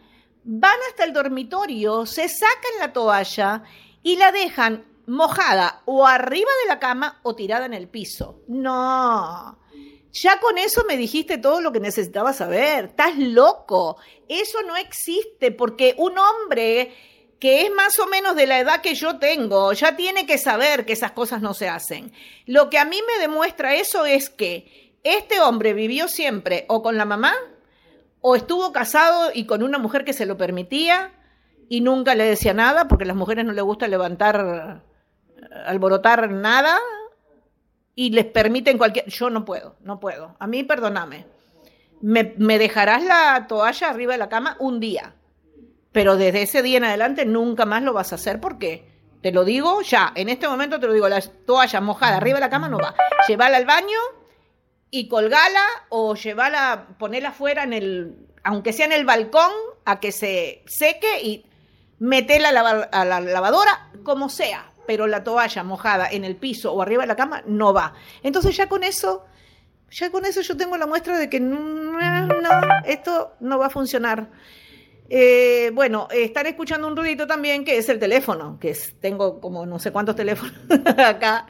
van 0.44 0.78
hasta 0.88 1.04
el 1.04 1.12
dormitorio, 1.12 2.06
se 2.06 2.28
sacan 2.28 2.78
la 2.78 2.92
toalla 2.92 3.64
y 4.02 4.16
la 4.16 4.30
dejan 4.30 4.86
mojada 5.06 5.82
o 5.86 6.06
arriba 6.06 6.50
de 6.62 6.68
la 6.68 6.78
cama 6.78 7.18
o 7.24 7.34
tirada 7.34 7.66
en 7.66 7.74
el 7.74 7.88
piso. 7.88 8.42
No. 8.46 9.58
Ya 10.12 10.38
con 10.38 10.56
eso 10.58 10.84
me 10.86 10.96
dijiste 10.96 11.38
todo 11.38 11.60
lo 11.60 11.72
que 11.72 11.80
necesitaba 11.80 12.32
saber. 12.32 12.84
Estás 12.84 13.18
loco. 13.18 13.96
Eso 14.28 14.62
no 14.62 14.76
existe 14.76 15.50
porque 15.50 15.96
un 15.98 16.16
hombre 16.16 16.94
que 17.44 17.60
es 17.60 17.70
más 17.74 17.98
o 17.98 18.06
menos 18.06 18.36
de 18.36 18.46
la 18.46 18.58
edad 18.58 18.80
que 18.80 18.94
yo 18.94 19.18
tengo, 19.18 19.70
ya 19.74 19.96
tiene 19.96 20.24
que 20.24 20.38
saber 20.38 20.86
que 20.86 20.94
esas 20.94 21.10
cosas 21.10 21.42
no 21.42 21.52
se 21.52 21.68
hacen. 21.68 22.10
Lo 22.46 22.70
que 22.70 22.78
a 22.78 22.86
mí 22.86 22.96
me 23.06 23.20
demuestra 23.20 23.74
eso 23.74 24.06
es 24.06 24.30
que 24.30 24.96
este 25.02 25.42
hombre 25.42 25.74
vivió 25.74 26.08
siempre 26.08 26.64
o 26.70 26.82
con 26.82 26.96
la 26.96 27.04
mamá, 27.04 27.34
o 28.22 28.34
estuvo 28.34 28.72
casado 28.72 29.30
y 29.34 29.44
con 29.44 29.62
una 29.62 29.76
mujer 29.76 30.06
que 30.06 30.14
se 30.14 30.24
lo 30.24 30.38
permitía, 30.38 31.12
y 31.68 31.82
nunca 31.82 32.14
le 32.14 32.24
decía 32.24 32.54
nada 32.54 32.88
porque 32.88 33.04
a 33.04 33.08
las 33.08 33.16
mujeres 33.16 33.44
no 33.44 33.52
les 33.52 33.62
gusta 33.62 33.88
levantar, 33.88 34.82
alborotar 35.66 36.30
nada 36.30 36.78
y 37.94 38.08
les 38.12 38.24
permiten 38.24 38.78
cualquier... 38.78 39.04
Yo 39.10 39.28
no 39.28 39.44
puedo, 39.44 39.76
no 39.82 40.00
puedo. 40.00 40.34
A 40.38 40.46
mí, 40.46 40.62
perdóname. 40.62 41.26
Me, 42.00 42.32
me 42.38 42.58
dejarás 42.58 43.04
la 43.04 43.46
toalla 43.46 43.90
arriba 43.90 44.12
de 44.12 44.18
la 44.18 44.30
cama 44.30 44.56
un 44.60 44.80
día, 44.80 45.14
pero 45.94 46.16
desde 46.16 46.42
ese 46.42 46.60
día 46.60 46.78
en 46.78 46.84
adelante 46.84 47.24
nunca 47.24 47.64
más 47.64 47.82
lo 47.82 47.94
vas 47.94 48.12
a 48.12 48.16
hacer 48.16 48.40
porque... 48.40 48.92
Te 49.22 49.32
lo 49.32 49.42
digo 49.42 49.80
ya, 49.80 50.12
en 50.16 50.28
este 50.28 50.46
momento 50.46 50.78
te 50.78 50.86
lo 50.86 50.92
digo, 50.92 51.08
la 51.08 51.18
toalla 51.46 51.80
mojada 51.80 52.18
arriba 52.18 52.34
de 52.34 52.40
la 52.42 52.50
cama 52.50 52.68
no 52.68 52.76
va. 52.76 52.94
Llévala 53.26 53.56
al 53.56 53.64
baño 53.64 53.98
y 54.90 55.08
colgala 55.08 55.64
o 55.88 56.14
llevala, 56.14 56.88
ponela 56.98 57.30
afuera 57.30 57.62
en 57.62 57.72
el, 57.72 58.18
aunque 58.42 58.74
sea 58.74 58.84
en 58.84 58.92
el 58.92 59.06
balcón, 59.06 59.50
a 59.86 59.98
que 59.98 60.12
se 60.12 60.62
seque 60.66 61.22
y 61.22 61.46
metela 62.00 62.50
a 62.50 63.04
la 63.06 63.20
lavadora, 63.20 63.88
como 64.02 64.28
sea, 64.28 64.70
pero 64.86 65.06
la 65.06 65.24
toalla 65.24 65.62
mojada 65.62 66.06
en 66.10 66.24
el 66.24 66.36
piso 66.36 66.74
o 66.74 66.82
arriba 66.82 67.04
de 67.04 67.08
la 67.08 67.16
cama 67.16 67.42
no 67.46 67.72
va. 67.72 67.94
Entonces 68.22 68.54
ya 68.54 68.68
con 68.68 68.84
eso, 68.84 69.24
ya 69.90 70.10
con 70.10 70.26
eso 70.26 70.42
yo 70.42 70.54
tengo 70.54 70.76
la 70.76 70.86
muestra 70.86 71.16
de 71.16 71.30
que 71.30 71.40
no, 71.40 71.98
esto 72.84 73.36
no 73.40 73.58
va 73.58 73.68
a 73.68 73.70
funcionar. 73.70 74.28
Eh, 75.08 75.70
bueno, 75.74 76.08
están 76.10 76.46
escuchando 76.46 76.88
un 76.88 76.96
ruidito 76.96 77.26
también 77.26 77.64
que 77.64 77.76
es 77.76 77.88
el 77.88 77.98
teléfono, 77.98 78.58
que 78.58 78.70
es, 78.70 78.94
tengo 79.00 79.40
como 79.40 79.66
no 79.66 79.78
sé 79.78 79.92
cuántos 79.92 80.16
teléfonos 80.16 80.54
acá. 80.98 81.46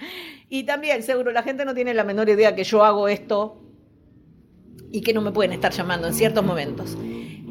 Y 0.49 0.65
también, 0.65 1.03
seguro, 1.03 1.31
la 1.33 1.43
gente 1.43 1.65
no 1.65 1.75
tiene 1.75 1.95
la 1.95 2.05
menor 2.05 2.29
idea 2.29 2.55
que 2.55 2.65
yo 2.65 2.85
hago 2.85 3.09
esto 3.09 3.61
y 4.93 5.01
que 5.01 5.13
no 5.13 5.21
me 5.21 5.33
pueden 5.33 5.53
estar 5.53 5.73
llamando 5.73 6.07
en 6.09 6.15
ciertos 6.15 6.45
momentos. 6.45 6.97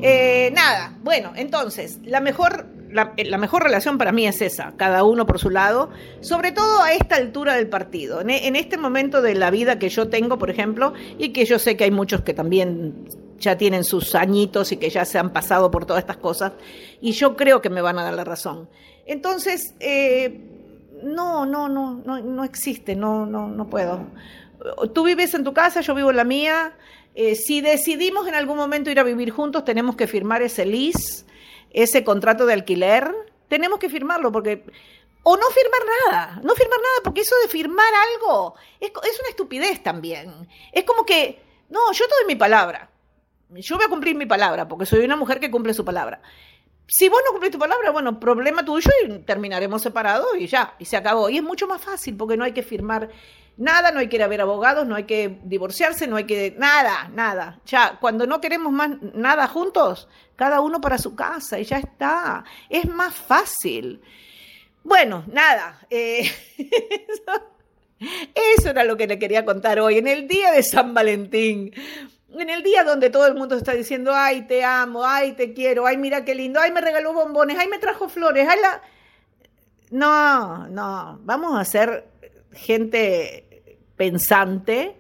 Eh, 0.02 0.52
nada, 0.54 0.98
bueno, 1.02 1.34
entonces, 1.36 2.00
la 2.04 2.20
mejor, 2.20 2.68
la, 2.90 3.38
mejor 3.38 3.64
relación 3.64 3.98
para 3.98 4.12
mí 4.12 4.28
es 4.28 4.42
esa, 4.42 4.74
cada 4.78 5.04
uno 5.04 5.26
por 5.26 5.40
su 5.40 5.50
lado, 5.50 5.90
sobre 6.22 6.52
todo 6.52 6.82
a 6.82 6.94
esta 6.94 7.16
altura 7.16 7.56
del 7.56 7.68
partido, 7.68 8.22
en 8.22 8.56
este 8.56 8.78
momento 8.78 9.22
de 9.22 9.36
la 9.36 9.52
vida 9.52 9.80
que 9.80 9.90
yo 9.90 10.10
tengo, 10.10 10.38
por 10.38 10.50
ejemplo, 10.50 10.94
y 11.18 11.30
que 11.30 11.46
yo 11.46 11.60
sé 11.60 11.76
que 11.76 11.86
hay 11.86 11.92
muchos 11.92 12.22
que 12.22 12.34
también 12.34 13.06
ya 13.40 13.58
tienen 13.58 13.84
sus 13.84 14.16
añitos 14.16 14.72
y 14.72 14.78
que 14.78 14.90
ya 14.90 15.06
se 15.06 15.20
han 15.20 15.32
pasado 15.32 15.70
por 15.72 15.86
todas 15.86 16.02
estas 16.02 16.18
cosas, 16.18 16.54
y 17.02 17.12
yo 17.12 17.36
creo 17.36 17.62
que 17.62 17.70
me 17.70 17.82
van 17.82 18.00
a 18.00 18.04
dar 18.04 18.14
la 18.14 18.24
razón. 18.24 18.70
Entonces, 19.06 19.76
eh, 19.80 20.40
no, 21.04 21.46
no, 21.46 21.68
no, 21.68 22.02
no, 22.06 22.20
no 22.20 22.44
existe, 22.44 22.96
no, 22.96 23.26
no, 23.26 23.48
no 23.48 23.70
puedo. 23.70 24.08
Tú 24.94 25.04
vives 25.04 25.34
en 25.34 25.44
tu 25.44 25.54
casa, 25.54 25.82
yo 25.82 25.94
vivo 25.94 26.12
en 26.12 26.18
la 26.18 26.24
mía. 26.24 26.78
Eh, 27.16 27.36
si 27.36 27.62
decidimos 27.62 28.28
en 28.28 28.36
algún 28.36 28.58
momento 28.58 28.90
ir 28.90 29.00
a 29.00 29.04
vivir 29.04 29.32
juntos, 29.32 29.66
tenemos 29.66 29.96
que 29.96 30.08
firmar 30.08 30.42
ese 30.42 30.66
lease, 30.66 31.26
ese 31.72 32.04
contrato 32.04 32.46
de 32.46 32.54
alquiler. 32.54 33.12
Tenemos 33.50 33.80
que 33.80 33.90
firmarlo 33.90 34.32
porque 34.32 34.64
o 35.24 35.38
no 35.38 35.46
firmar 35.52 35.82
nada, 36.06 36.42
no 36.44 36.56
firmar 36.56 36.80
nada, 36.80 36.96
porque 37.04 37.22
eso 37.22 37.36
de 37.44 37.50
firmar 37.50 37.94
algo 38.14 38.56
es, 38.80 38.90
es, 38.90 39.20
una 39.20 39.30
estupidez 39.30 39.84
también. 39.84 40.48
Es 40.72 40.84
como 40.86 41.06
que, 41.06 41.42
no, 41.70 41.92
yo 41.92 42.06
te 42.08 42.16
doy 42.16 42.28
mi 42.28 42.36
palabra 42.36 42.90
yo 43.62 43.78
voy 43.78 43.86
a 43.86 43.90
cumplir 43.90 44.16
mi 44.16 44.26
palabra, 44.26 44.68
porque 44.68 44.86
soy 44.86 45.06
una 45.06 45.16
mujer 45.16 45.40
que 45.40 45.52
cumple 45.52 45.74
su 45.74 45.86
palabra. 45.86 46.22
Si 46.88 47.08
vos 47.08 47.20
no 47.26 47.32
cumplís 47.32 47.52
tu 47.52 47.60
palabra, 47.60 47.92
bueno, 47.92 48.20
problema 48.20 48.66
tuyo 48.66 48.90
y 49.08 49.20
terminaremos 49.20 49.82
separados 49.82 50.28
y 50.38 50.48
ya, 50.48 50.76
y 50.80 50.86
se 50.86 50.98
acabó. 50.98 51.30
Y 51.30 51.38
es 51.38 51.44
mucho 51.44 51.68
más 51.68 51.82
fácil 51.82 52.18
porque 52.18 52.36
no 52.36 52.44
hay 52.44 52.52
que 52.52 52.64
firmar 52.64 53.10
nada, 53.58 53.92
no 53.92 54.00
hay 54.00 54.10
que 54.10 54.18
ir 54.18 54.24
a 54.24 54.28
ver 54.28 54.42
abogados, 54.42 54.86
no 54.86 54.96
hay 54.96 55.06
que 55.06 55.40
divorciarse, 55.44 56.08
no 56.08 56.18
hay 56.18 56.26
que... 56.26 56.56
Nada, 56.58 57.10
nada. 57.14 57.60
Ya, 57.66 57.98
cuando 58.00 58.28
no 58.28 58.42
queremos 58.42 58.74
más 58.74 58.92
nada 59.14 59.48
juntos, 59.48 60.10
cada 60.36 60.62
uno 60.62 60.82
para 60.82 60.98
su 60.98 61.16
casa 61.16 61.60
y 61.60 61.64
ya 61.64 61.78
está. 61.78 62.44
Es 62.70 62.86
más 62.86 63.14
fácil. 63.14 64.02
Bueno, 64.84 65.24
nada. 65.28 65.80
Eh, 65.90 66.30
eso 68.58 68.70
era 68.70 68.84
lo 68.84 68.98
que 68.98 69.08
le 69.08 69.20
quería 69.20 69.46
contar 69.46 69.80
hoy, 69.80 70.00
en 70.00 70.08
el 70.08 70.28
día 70.28 70.52
de 70.52 70.64
San 70.64 70.94
Valentín 70.94 71.72
en 72.40 72.50
el 72.50 72.64
día 72.64 72.84
donde 72.84 73.10
todo 73.10 73.28
el 73.28 73.36
mundo 73.36 73.56
está 73.56 73.74
diciendo, 73.74 74.12
ay, 74.14 74.48
te 74.48 74.64
amo, 74.64 75.06
ay, 75.06 75.34
te 75.34 75.54
quiero, 75.54 75.86
ay, 75.86 75.98
mira 75.98 76.26
qué 76.26 76.36
lindo, 76.36 76.60
ay, 76.60 76.72
me 76.72 76.82
regaló 76.82 77.14
bombones, 77.14 77.58
ay, 77.60 77.68
me 77.68 77.80
trajo 77.80 78.10
flores, 78.10 78.48
ay, 78.50 78.60
la... 78.62 78.82
No, 79.92 80.68
no, 80.70 81.20
vamos 81.24 81.60
a 81.60 81.66
ser 81.66 82.08
gente 82.52 83.78
pensante 83.96 84.98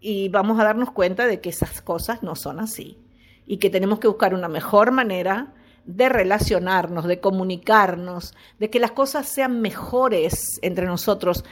y 0.00 0.28
vamos 0.30 0.58
a 0.58 0.64
darnos 0.64 0.90
cuenta 0.90 1.26
de 1.26 1.40
que 1.40 1.50
esas 1.50 1.82
cosas 1.82 2.22
no 2.22 2.34
son 2.34 2.60
así 2.60 2.98
y 3.46 3.58
que 3.58 3.70
tenemos 3.70 3.98
que 3.98 4.08
buscar 4.08 4.34
una 4.34 4.48
mejor 4.48 4.90
manera 4.90 5.52
de 5.84 6.08
relacionarnos, 6.08 7.06
de 7.06 7.20
comunicarnos, 7.20 8.34
de 8.58 8.70
que 8.70 8.80
las 8.80 8.92
cosas 8.92 9.28
sean 9.28 9.60
mejores 9.60 10.58
entre 10.62 10.86
nosotros. 10.86 11.44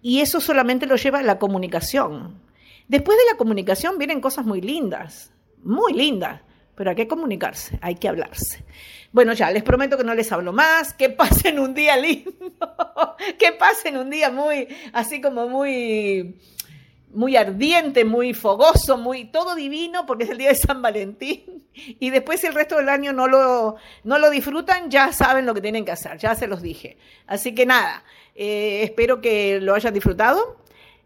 Y 0.00 0.20
eso 0.20 0.40
solamente 0.40 0.86
lo 0.86 0.96
lleva 0.96 1.18
a 1.18 1.22
la 1.22 1.38
comunicación. 1.38 2.40
Después 2.88 3.18
de 3.18 3.24
la 3.30 3.36
comunicación 3.36 3.98
vienen 3.98 4.20
cosas 4.20 4.44
muy 4.44 4.60
lindas, 4.60 5.32
muy 5.62 5.92
lindas, 5.92 6.40
pero 6.74 6.90
hay 6.90 6.96
que 6.96 7.08
comunicarse, 7.08 7.78
hay 7.82 7.94
que 7.94 8.08
hablarse. 8.08 8.64
Bueno, 9.12 9.34
ya, 9.34 9.50
les 9.50 9.62
prometo 9.62 9.98
que 9.98 10.04
no 10.04 10.14
les 10.14 10.32
hablo 10.32 10.52
más, 10.52 10.94
que 10.94 11.10
pasen 11.10 11.58
un 11.58 11.74
día 11.74 11.96
lindo, 11.96 12.32
que 13.38 13.52
pasen 13.52 13.96
un 13.96 14.10
día 14.10 14.30
muy, 14.30 14.68
así 14.92 15.20
como 15.20 15.48
muy, 15.48 16.40
muy 17.12 17.36
ardiente, 17.36 18.04
muy 18.04 18.32
fogoso, 18.32 18.96
muy 18.96 19.26
todo 19.26 19.54
divino, 19.54 20.06
porque 20.06 20.24
es 20.24 20.30
el 20.30 20.38
día 20.38 20.48
de 20.48 20.54
San 20.54 20.80
Valentín. 20.80 21.68
Y 21.74 22.10
después 22.10 22.40
si 22.40 22.46
el 22.46 22.54
resto 22.54 22.76
del 22.76 22.88
año 22.88 23.12
no 23.12 23.28
lo, 23.28 23.76
no 24.04 24.18
lo 24.18 24.30
disfrutan, 24.30 24.90
ya 24.90 25.12
saben 25.12 25.46
lo 25.46 25.54
que 25.54 25.60
tienen 25.60 25.84
que 25.84 25.92
hacer, 25.92 26.18
ya 26.18 26.34
se 26.34 26.46
los 26.46 26.62
dije. 26.62 26.96
Así 27.26 27.54
que 27.54 27.66
nada, 27.66 28.04
eh, 28.34 28.82
espero 28.82 29.20
que 29.20 29.60
lo 29.60 29.74
hayan 29.74 29.94
disfrutado. 29.94 30.61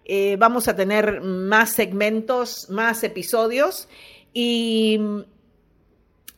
Eh, 0.08 0.36
vamos 0.38 0.68
a 0.68 0.76
tener 0.76 1.20
más 1.20 1.72
segmentos, 1.72 2.70
más 2.70 3.02
episodios 3.02 3.88
y 4.32 5.00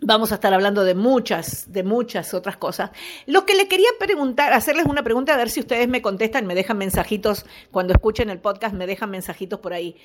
vamos 0.00 0.32
a 0.32 0.36
estar 0.36 0.54
hablando 0.54 0.84
de 0.84 0.94
muchas, 0.94 1.70
de 1.70 1.82
muchas 1.82 2.32
otras 2.32 2.56
cosas. 2.56 2.92
Lo 3.26 3.44
que 3.44 3.54
le 3.54 3.68
quería 3.68 3.90
preguntar, 3.98 4.54
hacerles 4.54 4.86
una 4.86 5.02
pregunta, 5.02 5.34
a 5.34 5.36
ver 5.36 5.50
si 5.50 5.60
ustedes 5.60 5.86
me 5.86 6.00
contestan, 6.00 6.46
me 6.46 6.54
dejan 6.54 6.78
mensajitos, 6.78 7.44
cuando 7.70 7.92
escuchen 7.92 8.30
el 8.30 8.38
podcast, 8.38 8.74
me 8.74 8.86
dejan 8.86 9.10
mensajitos 9.10 9.60
por 9.60 9.74
ahí. 9.74 9.96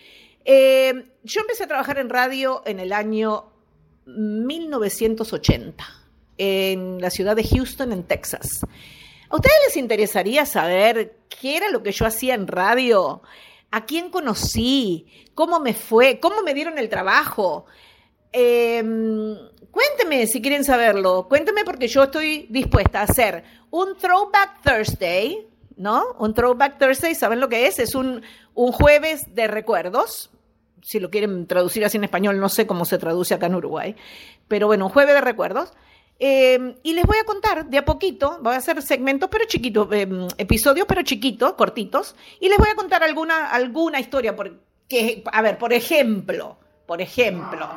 Eh, 0.44 1.06
yo 1.24 1.40
empecé 1.40 1.64
a 1.64 1.68
trabajar 1.68 2.00
en 2.00 2.10
radio 2.10 2.64
en 2.66 2.82
el 2.82 2.92
año 2.92 3.46
1980, 4.06 5.86
en 6.38 7.00
la 7.00 7.10
ciudad 7.10 7.38
de 7.38 7.46
Houston, 7.46 7.94
en 7.94 8.04
Texas. 8.04 8.60
¿A 9.30 9.36
ustedes 9.36 9.56
les 9.68 9.78
interesaría 9.78 10.46
saber 10.46 11.16
qué 11.40 11.56
era 11.58 11.70
lo 11.70 11.82
que 11.82 11.94
yo 11.94 12.06
hacía 12.06 12.36
en 12.36 12.46
radio? 12.46 13.22
A 13.74 13.86
quién 13.88 14.12
conocí, 14.12 15.08
cómo 15.34 15.60
me 15.60 15.74
fue, 15.74 16.20
cómo 16.20 16.44
me 16.44 16.54
dieron 16.54 16.78
el 16.78 16.90
trabajo. 16.90 17.66
Em, 18.32 19.36
cuénteme 19.72 20.28
si 20.28 20.44
quieren 20.44 20.64
saberlo, 20.64 21.28
cuénteme 21.28 21.64
porque 21.66 21.88
yo 21.88 22.04
estoy 22.04 22.46
dispuesta 22.52 23.00
a 23.00 23.06
hacer 23.06 23.44
un 23.72 23.98
Throwback 23.98 24.62
Thursday, 24.62 25.48
¿no? 25.76 26.04
Un 26.20 26.36
Throwback 26.36 26.78
Thursday, 26.78 27.16
¿saben 27.16 27.40
lo 27.40 27.50
que 27.50 27.66
es? 27.66 27.80
Es 27.80 27.96
un, 27.96 28.22
un 28.54 28.72
jueves 28.72 29.34
de 29.34 29.48
recuerdos. 29.48 30.30
Si 30.84 31.00
lo 31.00 31.10
quieren 31.10 31.48
traducir 31.48 31.84
así 31.84 31.98
en 31.98 32.04
español, 32.04 32.40
no 32.40 32.50
sé 32.50 32.68
cómo 32.68 32.86
se 32.86 33.00
traduce 33.00 33.34
acá 33.34 33.48
en 33.48 33.56
Uruguay. 33.56 33.96
Pero 34.48 34.68
bueno, 34.68 34.86
un 34.86 34.92
jueves 34.92 35.16
de 35.16 35.22
recuerdos 35.22 35.74
Em, 36.20 36.76
y 36.84 36.94
les 36.94 37.06
voy 37.06 37.18
a 37.18 37.24
contar 37.24 37.66
de 37.66 37.78
a 37.78 37.86
poquito, 37.86 38.38
voy 38.42 38.54
a 38.54 38.58
hacer 38.58 38.82
segmentos 38.82 39.30
pero 39.30 39.46
chiquitos, 39.46 39.88
em, 39.92 40.28
episodios 40.38 40.86
pero 40.88 41.02
chiquitos, 41.02 41.54
cortitos, 41.54 42.16
y 42.40 42.50
les 42.50 42.58
voy 42.58 42.70
a 42.70 42.76
contar 42.76 43.04
alguna, 43.04 43.48
alguna 43.50 44.00
historia. 44.00 44.36
Porque, 44.36 45.24
a 45.32 45.42
ver, 45.42 45.58
por 45.58 45.74
ejemplo, 45.74 46.58
por 46.86 47.02
ejemplo, 47.02 47.70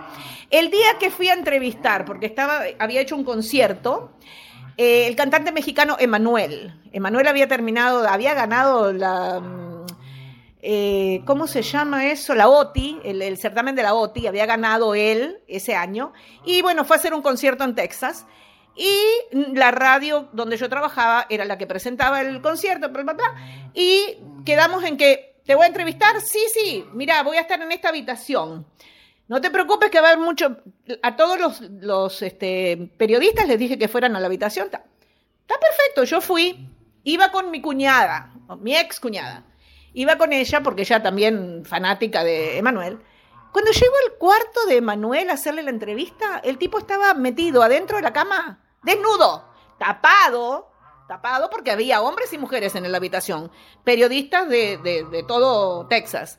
el 0.50 0.70
día 0.70 0.98
que 0.98 1.10
fui 1.10 1.28
a 1.28 1.34
entrevistar, 1.34 2.04
porque 2.04 2.26
estaba, 2.26 2.62
había 2.78 3.00
hecho 3.00 3.16
un 3.16 3.24
concierto, 3.24 4.12
eh, 4.76 5.06
el 5.06 5.16
cantante 5.16 5.52
mexicano 5.52 5.96
Emanuel, 5.98 6.74
Emanuel 6.92 7.28
había 7.28 7.48
terminado, 7.48 8.06
había 8.08 8.34
ganado 8.34 8.92
la... 8.92 9.42
Eh, 10.68 11.22
¿cómo 11.26 11.46
se 11.46 11.62
llama 11.62 12.10
eso? 12.10 12.34
La 12.34 12.48
OTI, 12.48 12.98
el, 13.04 13.22
el, 13.22 13.38
certamen 13.38 13.76
de 13.76 13.84
la 13.84 13.94
OTI, 13.94 14.26
había 14.26 14.46
ganado 14.46 14.96
él 14.96 15.38
ese 15.46 15.76
año. 15.76 16.12
Y 16.44 16.60
bueno, 16.60 16.84
fue 16.84 16.96
a 16.96 16.98
hacer 16.98 17.14
un 17.14 17.22
concierto 17.22 17.62
en 17.62 17.76
Texas. 17.76 18.26
Y 18.74 18.98
la 19.54 19.70
radio 19.70 20.28
donde 20.32 20.56
yo 20.56 20.68
trabajaba 20.68 21.26
era 21.30 21.44
la 21.44 21.56
que 21.56 21.68
presentaba 21.68 22.20
el 22.20 22.42
concierto, 22.42 22.88
bla, 22.88 23.04
bla, 23.04 23.12
bla, 23.12 23.70
y 23.74 24.18
quedamos 24.44 24.82
en 24.82 24.96
que, 24.96 25.40
¿te 25.46 25.54
voy 25.54 25.66
a 25.66 25.68
entrevistar? 25.68 26.20
Sí, 26.20 26.40
sí, 26.52 26.84
mira, 26.92 27.22
voy 27.22 27.36
a 27.36 27.42
estar 27.42 27.60
en 27.62 27.70
esta 27.70 27.90
habitación. 27.90 28.66
No 29.28 29.40
te 29.40 29.52
preocupes 29.52 29.88
que 29.88 30.00
va 30.00 30.08
a 30.08 30.12
haber 30.14 30.24
mucho, 30.24 30.56
a 31.00 31.14
todos 31.14 31.38
los, 31.38 31.60
los 31.60 32.22
este, 32.22 32.90
periodistas 32.96 33.46
les 33.46 33.58
dije 33.60 33.78
que 33.78 33.86
fueran 33.86 34.16
a 34.16 34.20
la 34.20 34.26
habitación. 34.26 34.66
Está, 34.66 34.84
está 35.42 35.54
perfecto, 35.60 36.02
yo 36.02 36.20
fui, 36.20 36.68
iba 37.04 37.30
con 37.30 37.52
mi 37.52 37.62
cuñada, 37.62 38.32
mi 38.58 38.76
ex 38.76 38.98
cuñada. 38.98 39.44
Iba 39.96 40.18
con 40.18 40.34
ella 40.34 40.62
porque 40.62 40.82
ella 40.82 41.02
también 41.02 41.64
fanática 41.64 42.22
de 42.22 42.58
Emanuel. 42.58 43.00
Cuando 43.50 43.70
llegó 43.70 43.94
al 44.04 44.18
cuarto 44.18 44.66
de 44.68 44.76
Emanuel 44.76 45.30
a 45.30 45.32
hacerle 45.32 45.62
la 45.62 45.70
entrevista, 45.70 46.38
el 46.44 46.58
tipo 46.58 46.76
estaba 46.78 47.14
metido 47.14 47.62
adentro 47.62 47.96
de 47.96 48.02
la 48.02 48.12
cama, 48.12 48.62
desnudo, 48.82 49.48
tapado, 49.78 50.70
tapado 51.08 51.48
porque 51.48 51.70
había 51.70 52.02
hombres 52.02 52.30
y 52.34 52.36
mujeres 52.36 52.74
en 52.74 52.92
la 52.92 52.98
habitación, 52.98 53.50
periodistas 53.84 54.46
de, 54.50 54.76
de 54.76 55.24
todo 55.26 55.86
Texas. 55.86 56.38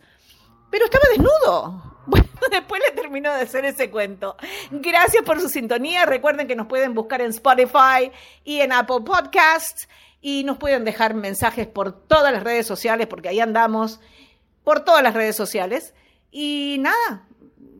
Pero 0.69 0.85
estaba 0.85 1.05
desnudo. 1.09 1.83
Bueno, 2.09 2.25
después 2.49 2.81
le 2.87 2.95
terminó 2.95 3.33
de 3.33 3.41
hacer 3.41 3.65
ese 3.65 3.91
cuento. 3.91 4.37
Gracias 4.71 5.23
por 5.23 5.41
su 5.41 5.49
sintonía. 5.49 6.05
Recuerden 6.05 6.47
que 6.47 6.55
nos 6.55 6.67
pueden 6.67 6.93
buscar 6.93 7.19
en 7.19 7.31
Spotify 7.31 8.13
y 8.45 8.61
en 8.61 8.71
Apple 8.71 9.01
Podcasts 9.05 9.89
y 10.27 10.43
nos 10.43 10.57
pueden 10.57 10.83
dejar 10.83 11.13
mensajes 11.13 11.67
por 11.67 11.93
todas 11.93 12.33
las 12.33 12.43
redes 12.43 12.67
sociales 12.67 13.07
porque 13.07 13.29
ahí 13.29 13.39
andamos 13.39 14.01
por 14.65 14.81
todas 14.81 15.01
las 15.01 15.13
redes 15.13 15.37
sociales. 15.37 15.93
Y 16.31 16.75
nada, 16.81 17.25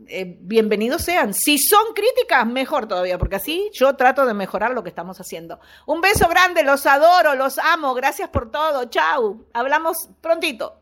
eh, 0.07 0.38
bienvenidos 0.39 1.01
sean. 1.01 1.33
Si 1.33 1.57
son 1.57 1.93
críticas, 1.93 2.47
mejor 2.47 2.88
todavía, 2.88 3.17
porque 3.17 3.36
así 3.36 3.69
yo 3.73 3.97
trato 3.97 4.25
de 4.25 4.33
mejorar 4.33 4.71
lo 4.71 4.81
que 4.81 4.88
estamos 4.88 5.19
haciendo. 5.19 5.60
Un 5.86 5.99
beso 5.99 6.29
grande, 6.29 6.63
los 6.63 6.86
adoro, 6.86 7.36
los 7.36 7.57
amo, 7.57 7.93
gracias 7.93 8.29
por 8.29 8.49
todo. 8.49 8.86
Chau, 8.86 9.45
hablamos 9.51 10.07
prontito. 10.21 10.79